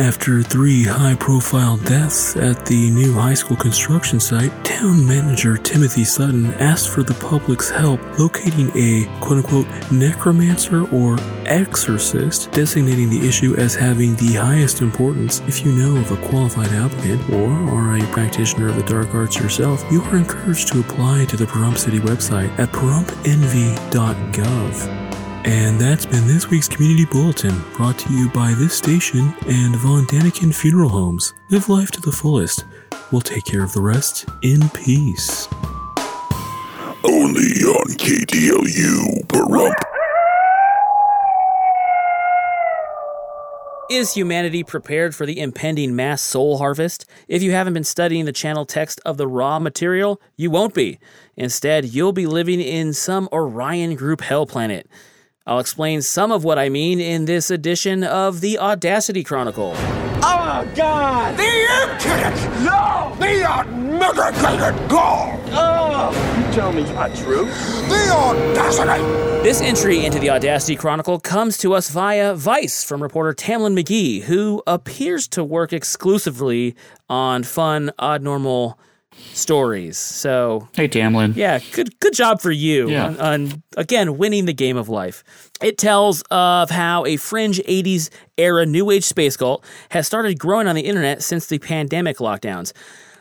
[0.00, 6.04] After three high profile deaths at the new high school construction site, town manager Timothy
[6.04, 13.28] Sutton asked for the public's help locating a quote unquote necromancer or exorcist, designating the
[13.28, 15.40] issue as having the highest importance.
[15.40, 19.36] If you know of a qualified applicant or are a practitioner of the dark arts
[19.36, 24.99] yourself, you are encouraged to apply to the Pahrump City website at pahrumpenvy.gov.
[25.44, 30.04] And that's been this week's Community Bulletin, brought to you by this station and Von
[30.06, 31.32] Daniken Funeral Homes.
[31.48, 32.66] Live life to the fullest.
[33.10, 35.48] We'll take care of the rest in peace.
[37.02, 39.72] Only on KDLU, Pahrump.
[43.90, 47.06] Is humanity prepared for the impending mass soul harvest?
[47.28, 51.00] If you haven't been studying the channel text of the Ra Material, you won't be.
[51.34, 54.86] Instead, you'll be living in some Orion Group hell planet.
[55.46, 59.72] I'll explain some of what I mean in this edition of the Audacity Chronicle.
[60.22, 61.34] Oh, God!
[61.38, 61.44] The
[61.82, 62.36] impudent!
[62.62, 63.16] No!
[63.18, 65.40] The unmitigated gall!
[65.52, 66.10] Oh!
[66.36, 67.46] You tell me it's not true.
[67.46, 69.02] The audacity!
[69.42, 74.20] This entry into the Audacity Chronicle comes to us via Vice from reporter Tamlin Magee,
[74.20, 76.76] who appears to work exclusively
[77.08, 78.78] on fun, odd, normal
[79.32, 79.96] stories.
[79.98, 81.34] So, hey, Tamlin.
[81.36, 83.06] Yeah, good good job for you Yeah.
[83.06, 85.22] on, on again winning the game of life.
[85.62, 90.66] It tells of how a fringe 80s era new age space cult has started growing
[90.66, 92.72] on the internet since the pandemic lockdowns.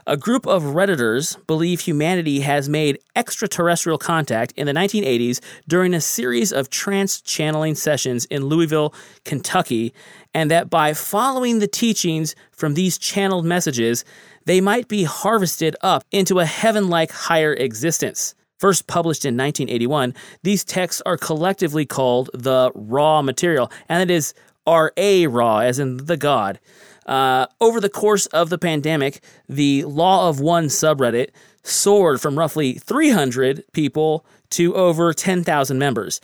[0.08, 6.02] A group of Redditors believe humanity has made extraterrestrial contact in the 1980s during a
[6.02, 8.92] series of trance channeling sessions in Louisville,
[9.24, 9.94] Kentucky,
[10.34, 14.04] and that by following the teachings from these channeled messages,
[14.50, 18.34] they might be harvested up into a heaven like higher existence.
[18.58, 24.34] First published in 1981, these texts are collectively called the Ra Material, and it is
[24.66, 25.28] R.A.
[25.28, 26.60] Ra, as in the God.
[27.06, 31.30] Uh, over the course of the pandemic, the Law of One subreddit
[31.62, 36.22] soared from roughly 300 people to over 10,000 members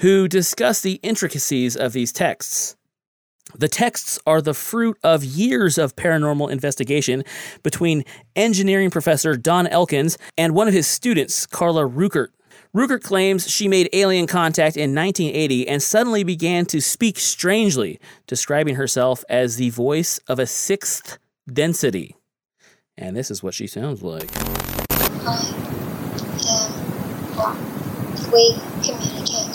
[0.00, 2.76] who discuss the intricacies of these texts.
[3.52, 7.24] The texts are the fruit of years of paranormal investigation
[7.62, 12.28] between engineering professor Don Elkins and one of his students, Carla Rueckert.
[12.74, 18.74] Rueckert claims she made alien contact in 1980 and suddenly began to speak strangely, describing
[18.74, 21.18] herself as the voice of a sixth
[21.52, 22.16] density.
[22.96, 24.36] And this is what she sounds like.
[24.40, 25.38] Um,
[26.46, 26.64] I
[27.38, 29.54] am We communicate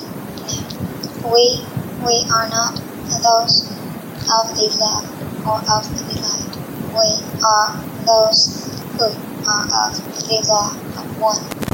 [1.25, 1.65] We,
[2.05, 2.81] we are not
[3.21, 3.78] those
[4.30, 5.09] of the left
[5.45, 6.53] or of the light.
[6.93, 7.09] We
[7.43, 7.73] are
[8.05, 9.05] those who
[9.49, 10.69] are of the law
[11.01, 11.69] of one.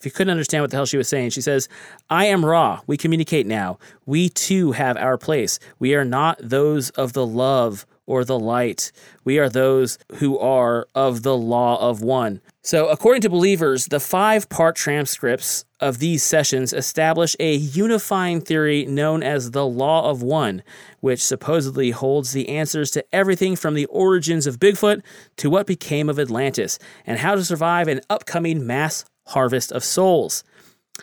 [0.00, 1.68] If you couldn't understand what the hell she was saying, she says,
[2.08, 2.80] I am Ra.
[2.86, 3.78] We communicate now.
[4.06, 5.58] We too have our place.
[5.78, 8.92] We are not those of the love or the light.
[9.24, 12.40] We are those who are of the law of one.
[12.62, 18.84] So, according to believers, the five part transcripts of these sessions establish a unifying theory
[18.84, 20.62] known as the Law of One,
[21.00, 25.02] which supposedly holds the answers to everything from the origins of Bigfoot
[25.38, 30.44] to what became of Atlantis and how to survive an upcoming mass harvest of souls.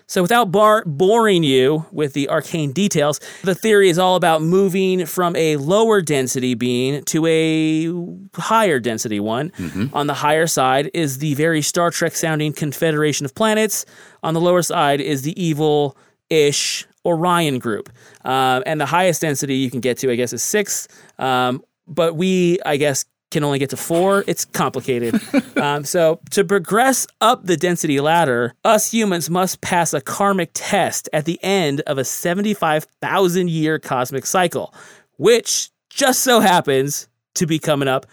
[0.05, 5.05] So, without bar- boring you with the arcane details, the theory is all about moving
[5.05, 9.51] from a lower density being to a higher density one.
[9.51, 9.95] Mm-hmm.
[9.95, 13.85] On the higher side is the very Star Trek sounding Confederation of Planets.
[14.23, 15.97] On the lower side is the evil
[16.29, 17.89] ish Orion group.
[18.25, 20.87] Um, and the highest density you can get to, I guess, is six.
[21.17, 24.23] Um, but we, I guess, can only get to four.
[24.27, 25.19] It's complicated.
[25.57, 31.09] um, so, to progress up the density ladder, us humans must pass a karmic test
[31.13, 34.73] at the end of a 75,000 year cosmic cycle,
[35.17, 38.05] which just so happens to be coming up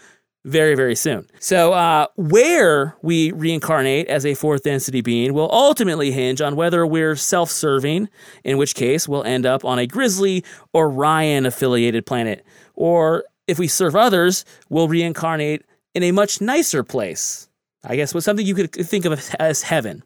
[0.45, 1.27] very, very soon.
[1.39, 6.85] So, uh, where we reincarnate as a fourth density being will ultimately hinge on whether
[6.85, 8.09] we're self serving,
[8.43, 10.43] in which case we'll end up on a grisly
[10.75, 12.45] Orion affiliated planet,
[12.75, 17.49] or if we serve others, we'll reincarnate in a much nicer place.
[17.83, 20.03] I guess was something you could think of as heaven.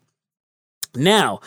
[0.95, 1.39] Now,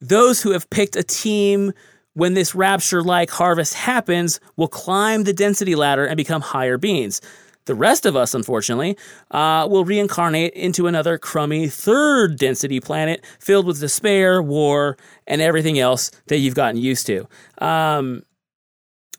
[0.00, 1.72] those who have picked a team
[2.14, 7.20] when this rapture like harvest happens will climb the density ladder and become higher beings.
[7.66, 8.96] The rest of us, unfortunately,
[9.30, 15.78] uh, will reincarnate into another crummy third density planet filled with despair, war, and everything
[15.78, 17.28] else that you've gotten used to.
[17.58, 18.22] Um,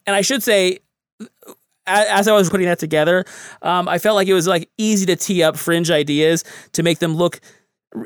[0.07, 0.79] and I should say,
[1.89, 3.25] as I was putting that together,
[3.61, 6.99] um, I felt like it was like easy to tee up fringe ideas to make
[6.99, 7.41] them look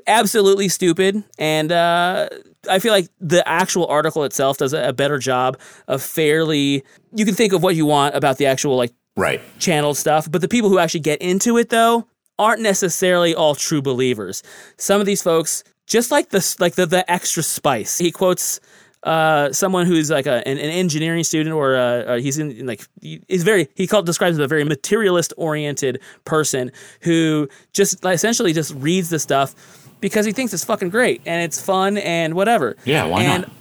[0.07, 1.23] absolutely stupid.
[1.37, 2.29] And uh,
[2.69, 6.83] I feel like the actual article itself does a better job of fairly.
[7.15, 10.41] You can think of what you want about the actual like right channeled stuff, but
[10.41, 12.07] the people who actually get into it though
[12.39, 14.43] aren't necessarily all true believers.
[14.77, 17.97] Some of these folks just like the like the, the extra spice.
[17.97, 18.59] He quotes
[19.03, 22.65] uh, someone who's like a, an, an engineering student or uh, uh, he's in, in,
[22.65, 28.15] like he's very he called describes as a very materialist oriented person who just like,
[28.15, 29.55] essentially just reads the stuff
[29.99, 32.75] because he thinks it's fucking great and it's fun and whatever.
[32.85, 33.51] Yeah, why and not?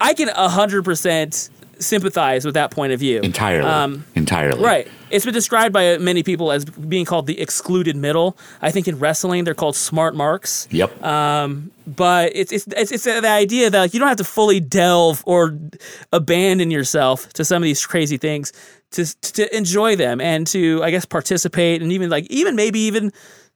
[0.00, 1.48] I can hundred percent
[1.82, 3.68] sympathize with that point of view entirely.
[3.68, 4.62] Um, entirely.
[4.62, 4.88] Right.
[5.10, 8.36] It's been described by many people as being called the excluded middle.
[8.62, 10.68] I think in wrestling they're called smart marks.
[10.70, 11.02] Yep.
[11.02, 14.60] Um, but it's it's it's, it's the idea that like, you don't have to fully
[14.60, 15.58] delve or
[16.12, 18.52] abandon yourself to some of these crazy things
[18.92, 23.12] to to enjoy them and to I guess participate and even like even maybe even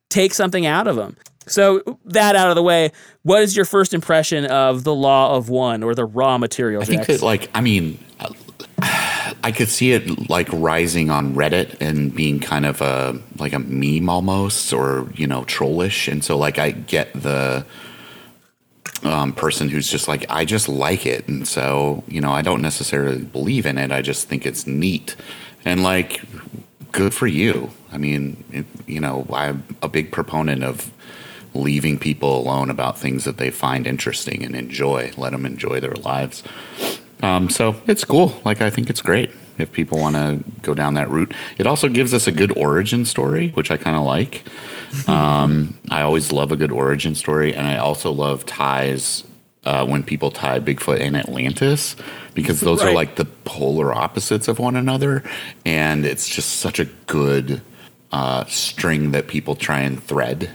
[0.09, 1.17] take something out of them.
[1.47, 2.91] So that out of the way,
[3.23, 6.83] what is your first impression of the law of one or the Ra Material?
[6.83, 7.99] I think that, like, I mean,
[8.81, 13.61] I could see it like rising on Reddit and being kind of a like a
[13.61, 16.09] meme almost, or you know, trollish.
[16.09, 17.65] And so, like, I get the
[19.05, 22.63] um, person who's just like, I just like it, and so you know, I don't
[22.63, 23.93] necessarily believe in it.
[23.93, 25.15] I just think it's neat,
[25.65, 26.23] and like,
[26.91, 27.71] good for you.
[27.93, 30.93] I mean, it, you know, I'm a big proponent of
[31.57, 35.13] leaving people alone about things that they find interesting and enjoy.
[35.17, 36.43] Let them enjoy their lives.
[37.23, 38.41] Um, so it's cool.
[38.45, 41.33] Like I think it's great if people want to go down that route.
[41.59, 44.43] It also gives us a good origin story, which I kind of like.
[45.09, 49.25] Um, I always love a good origin story, and I also love ties
[49.65, 51.97] uh, when people tie Bigfoot and Atlantis
[52.35, 55.23] because those are like the polar opposites of one another,
[55.67, 57.61] and it's just such a good
[58.13, 60.51] uh, string that people try and thread.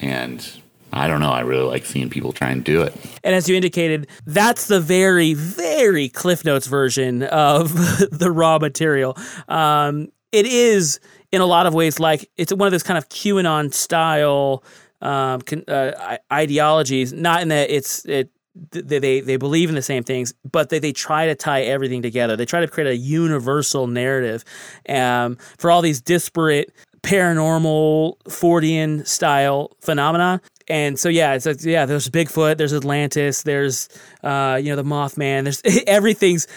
[0.00, 0.46] And
[0.92, 2.94] I don't know, I really like seeing people try and do it.
[3.24, 7.72] And as you indicated, that's the very, very Cliff Notes version of
[8.10, 9.16] the Ra Material.
[9.48, 11.00] Um, it is,
[11.32, 14.62] in a lot of ways, like it's one of those kind of QAnon style
[15.00, 17.12] um, uh, ideologies.
[17.12, 18.30] Not in that it's it.
[18.70, 21.62] th- They, they they believe in the same things, but they, they try to tie
[21.62, 22.36] everything together.
[22.36, 24.44] They try to create a universal narrative
[24.88, 26.72] um, for all these disparate
[27.04, 30.40] paranormal Fortean style phenomena.
[30.66, 31.86] And so yeah, it's like, yeah.
[31.86, 32.56] There's Bigfoot.
[32.56, 33.42] There's Atlantis.
[33.42, 33.88] There's
[34.24, 35.44] uh, you know the Mothman.
[35.44, 36.48] There's everything's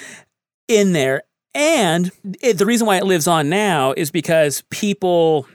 [0.67, 1.23] in there.
[1.53, 5.47] And it, the reason why it lives on now is because people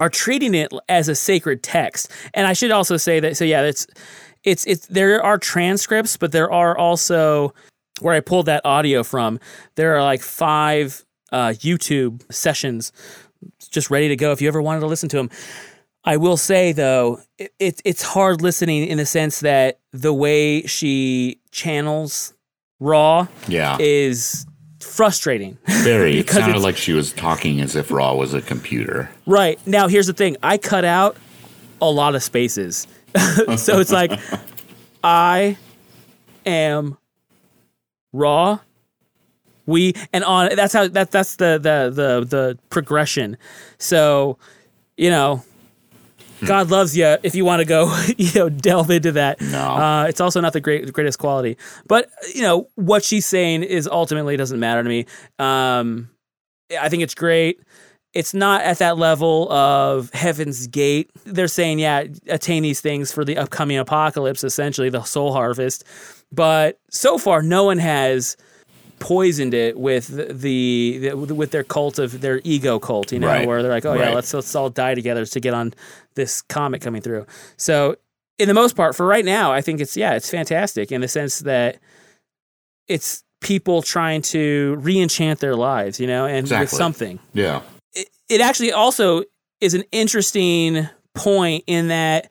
[0.00, 2.10] are treating it as a sacred text.
[2.34, 3.86] And I should also say that so yeah, it's
[4.44, 7.54] it's it's there are transcripts, but there are also
[8.00, 9.40] where I pulled that audio from.
[9.76, 12.92] There are like five uh, YouTube sessions
[13.72, 15.30] just ready to go if you ever wanted to listen to them.
[16.04, 20.62] I will say though, it, it it's hard listening in the sense that the way
[20.66, 22.34] she channels
[22.80, 23.76] Ra Yeah.
[23.80, 24.46] is
[24.80, 25.58] frustrating.
[25.66, 26.18] Very.
[26.20, 29.10] It sounded like she was talking as if Ra was a computer.
[29.26, 29.64] Right.
[29.66, 31.16] Now, here's the thing I cut out
[31.80, 32.86] a lot of spaces.
[33.56, 34.12] so it's like,
[35.04, 35.56] I
[36.44, 36.96] am
[38.12, 38.58] Ra.
[39.66, 43.36] We and on that's how that that's the the the the progression.
[43.78, 44.38] So,
[44.96, 45.44] you know,
[46.44, 49.40] God loves you if you want to go, you know, delve into that.
[49.40, 49.58] No.
[49.58, 51.56] Uh, it's also not the great the greatest quality.
[51.86, 55.06] But, you know, what she's saying is ultimately doesn't matter to me.
[55.38, 56.10] Um
[56.80, 57.60] I think it's great.
[58.12, 61.10] It's not at that level of Heaven's Gate.
[61.24, 65.84] They're saying, yeah, attain these things for the upcoming apocalypse, essentially, the soul harvest.
[66.30, 68.36] But so far, no one has
[69.02, 70.32] poisoned it with the,
[70.98, 73.46] the with their cult of their ego cult, you know, Right.
[73.48, 75.74] where they're like, oh yeah, let's let's all die together to get on
[76.14, 77.26] this comet coming through.
[77.56, 77.96] So,
[78.38, 81.08] in the most part, for right now, I think it's yeah, it's fantastic in the
[81.08, 81.78] sense that
[82.88, 87.62] it's people trying to re-enchant their lives, you know, and with something Yeah.
[88.28, 89.24] it actually also
[89.60, 92.30] is an interesting point in that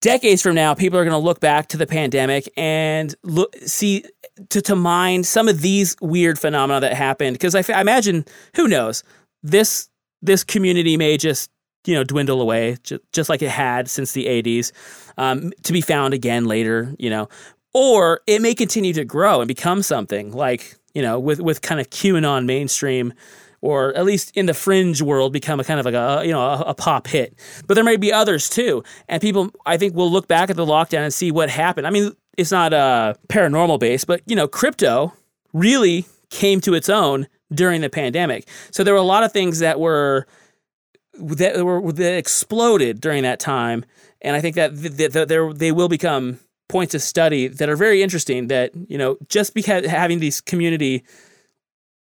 [0.00, 4.04] decades from now people are going to look back to the pandemic and look see
[4.48, 7.34] to, to mind some of these weird phenomena that happened.
[7.34, 8.24] Because I, imagine
[8.56, 9.02] who knows?
[9.42, 9.88] This
[10.22, 11.50] this community may just
[11.86, 14.72] you know dwindle away just, just like it had since the 80s
[15.16, 17.28] um, to be found again later you know.
[17.72, 21.80] Or it may continue to grow and become something like you know with with kind
[21.80, 23.12] of qanon mainstream
[23.62, 26.40] or at least in the fringe world become a kind of like a you know
[26.40, 27.34] a, a pop hit.
[27.66, 28.82] But there may be others too.
[29.08, 31.86] And people i think will look back at the lockdown and see what happened.
[31.86, 35.12] I mean it's not uh paranormal based but you know crypto
[35.52, 38.48] really came to its own during the pandemic.
[38.70, 40.26] So there were a lot of things that were
[41.14, 43.84] that were that exploded during that time,
[44.22, 46.38] and I think that th- th- there they will become
[46.68, 48.46] points of study that are very interesting.
[48.46, 51.04] That you know, just because having these community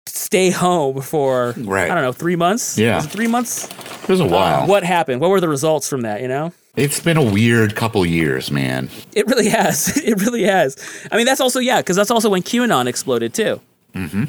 [0.06, 1.90] stay home for Right.
[1.90, 3.00] I don't know three months, Yeah.
[3.00, 3.68] Three months.
[4.02, 4.64] It was a while.
[4.64, 5.20] Uh, what happened?
[5.20, 6.20] What were the results from that?
[6.20, 6.52] You know.
[6.76, 8.90] It's been a weird couple years, man.
[9.14, 9.96] It really has.
[9.96, 10.76] It really has.
[11.12, 13.60] I mean, that's also yeah, because that's also when QAnon exploded too.
[13.94, 14.24] Mm-hmm.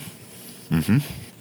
[0.72, 0.98] Mm-hmm.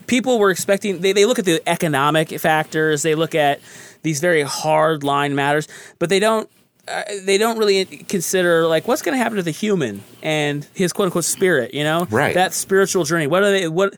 [0.06, 3.58] people were expecting they, they look at the economic factors they look at
[4.02, 5.66] these very hard line matters
[5.98, 6.48] but they don't
[6.88, 10.92] uh, they don't really consider like what's going to happen to the human and his
[10.92, 12.34] quote unquote spirit you know Right.
[12.34, 13.94] that spiritual journey what are they what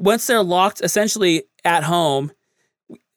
[0.00, 2.32] once they're locked essentially at home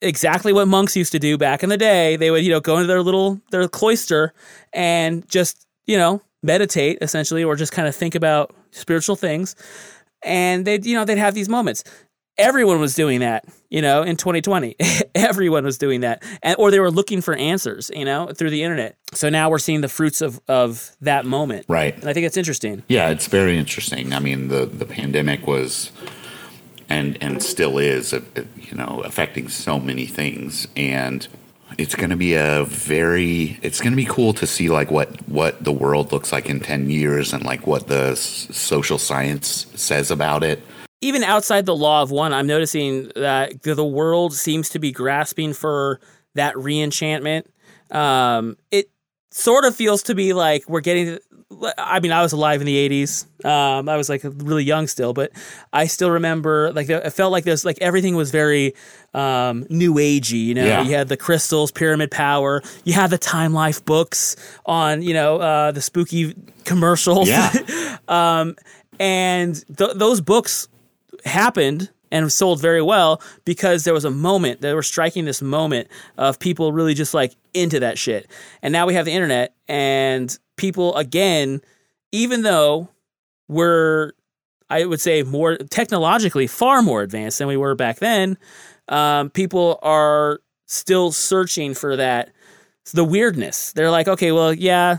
[0.02, 2.76] exactly what monks used to do back in the day they would you know go
[2.76, 4.34] into their little their cloister
[4.74, 9.56] and just you know meditate essentially or just kind of think about spiritual things.
[10.24, 11.84] And they'd you know they'd have these moments.
[12.38, 14.76] Everyone was doing that you know in 2020
[15.16, 16.24] everyone was doing that.
[16.44, 18.98] And or they were looking for answers you know through the internet.
[19.14, 21.66] So now we're seeing the fruits of of that moment.
[21.68, 21.96] Right.
[21.96, 22.84] and i think it's interesting.
[22.88, 24.14] Yeah, it's very interesting.
[24.14, 25.92] I mean, the the pandemic was
[26.90, 28.22] and and still is, uh,
[28.56, 31.28] you know, affecting so many things and
[31.78, 35.28] it's going to be a very it's going to be cool to see like what
[35.28, 39.66] what the world looks like in 10 years and like what the s- social science
[39.74, 40.62] says about it.
[41.02, 44.92] even outside the law of one i'm noticing that the the world seems to be
[44.92, 46.00] grasping for
[46.36, 47.46] that reenchantment
[47.90, 48.92] um it
[49.32, 51.18] sort of feels to be like we're getting
[51.78, 53.26] I mean, I was alive in the '80s.
[53.46, 55.32] Um, I was like really young still, but
[55.72, 58.74] I still remember like it felt like this like everything was very
[59.14, 60.44] um, new agey.
[60.46, 60.82] You know, Yeah.
[60.84, 62.62] you had the crystals, pyramid power.
[62.84, 64.36] You had the Time Life books
[64.66, 66.36] on you know uh, the spooky
[66.66, 67.28] commercials.
[67.30, 67.98] Yeah.
[68.08, 68.56] um,
[69.00, 70.68] and th- those books
[71.26, 75.88] happened and sold very well because there was a moment they were striking this moment
[76.18, 78.30] of people really just like into that shit
[78.62, 81.62] and now we have the internet and people again
[82.12, 82.90] even though
[83.48, 84.12] we're
[84.70, 88.38] i would say more technologically far more advanced than we were back then
[88.90, 92.32] um, people are still searching for that
[92.94, 94.98] the weirdness they're like okay well yeah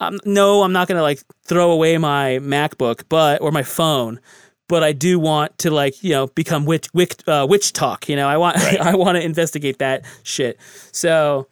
[0.00, 4.20] um, no i'm not gonna like throw away my macbook but or my phone
[4.72, 8.08] but I do want to like you know become witch witch, uh, witch talk.
[8.08, 10.58] You know, I want I want to investigate that shit.
[10.92, 11.46] So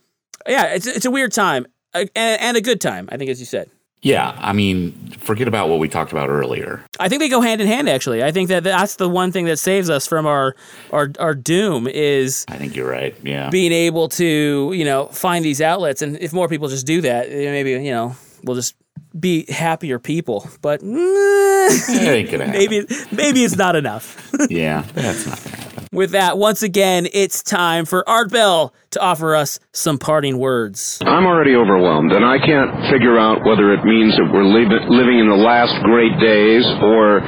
[0.48, 3.08] yeah, it's it's a weird time and, and a good time.
[3.10, 3.70] I think, as you said.
[4.02, 6.82] Yeah, I mean, forget about what we talked about earlier.
[6.98, 7.86] I think they go hand in hand.
[7.86, 10.56] Actually, I think that that's the one thing that saves us from our
[10.90, 12.46] our our doom is.
[12.48, 13.14] I think you're right.
[13.22, 13.50] Yeah.
[13.50, 17.26] Being able to you know find these outlets, and if more people just do that,
[17.28, 18.74] eh, maybe you know we'll just
[19.18, 20.48] be happier people.
[20.62, 24.32] But maybe maybe it's not enough.
[24.48, 25.69] yeah, that's not gonna happen.
[25.92, 30.98] With that, once again, it's time for Art Bell to offer us some parting words.
[31.04, 35.18] I'm already overwhelmed, and I can't figure out whether it means that we're li- living
[35.18, 37.18] in the last great days or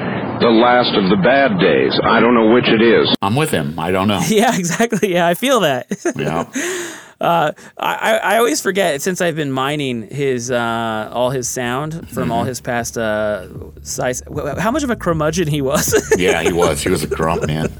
[0.41, 1.99] the last of the bad days.
[2.05, 3.13] I don't know which it is.
[3.21, 3.77] I'm with him.
[3.81, 4.21] I don't know.
[4.29, 5.13] Yeah, exactly.
[5.13, 5.89] Yeah, I feel that.
[6.15, 6.47] Yeah.
[7.23, 12.33] Uh, I, I always forget since I've been mining his uh, all his sound from
[12.33, 15.95] all his past uh, wh- How much of a curmudgeon he was.
[16.19, 16.83] yeah, he was.
[16.83, 17.71] He was a grump, man.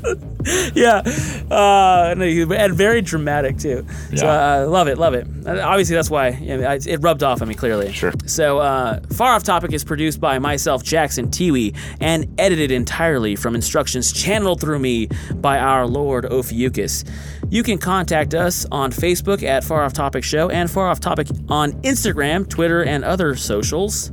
[0.75, 1.03] yeah,
[1.51, 3.85] uh, and very dramatic too.
[4.15, 4.63] So Yeah.
[4.63, 5.27] uh, love it, love it.
[5.47, 7.93] Obviously, that's why you know, it rubbed off on me clearly.
[7.93, 8.13] Sure.
[8.27, 13.55] So uh, far off topic is produced by myself, Jackson Tiwi, and edited entirely from
[13.57, 17.05] instructions channeled through me by our Lord Ophiuchus.
[17.53, 21.29] You can contact us on Facebook at Far Off Topic Show and Far Off Topic
[21.51, 24.11] on Instagram, Twitter, and other socials.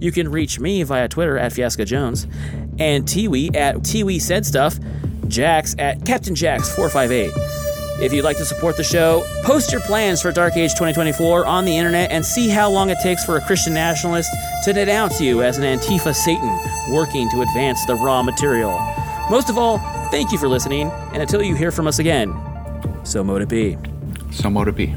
[0.00, 2.24] You can reach me via Twitter at Fiasco Jones,
[2.80, 4.76] and Tiwi at Tiwi Said Stuff,
[5.28, 7.30] Jax at Captain Jax 458.
[8.04, 11.64] If you'd like to support the show, post your plans for Dark Age 2024 on
[11.64, 14.30] the internet and see how long it takes for a Christian nationalist
[14.64, 16.58] to denounce you as an Antifa Satan
[16.92, 18.76] working to advance the Ra Material.
[19.30, 19.78] Most of all,
[20.10, 22.34] thank you for listening, and until you hear from us again,
[23.04, 23.78] so mote it be.
[24.32, 24.92] So mote it be.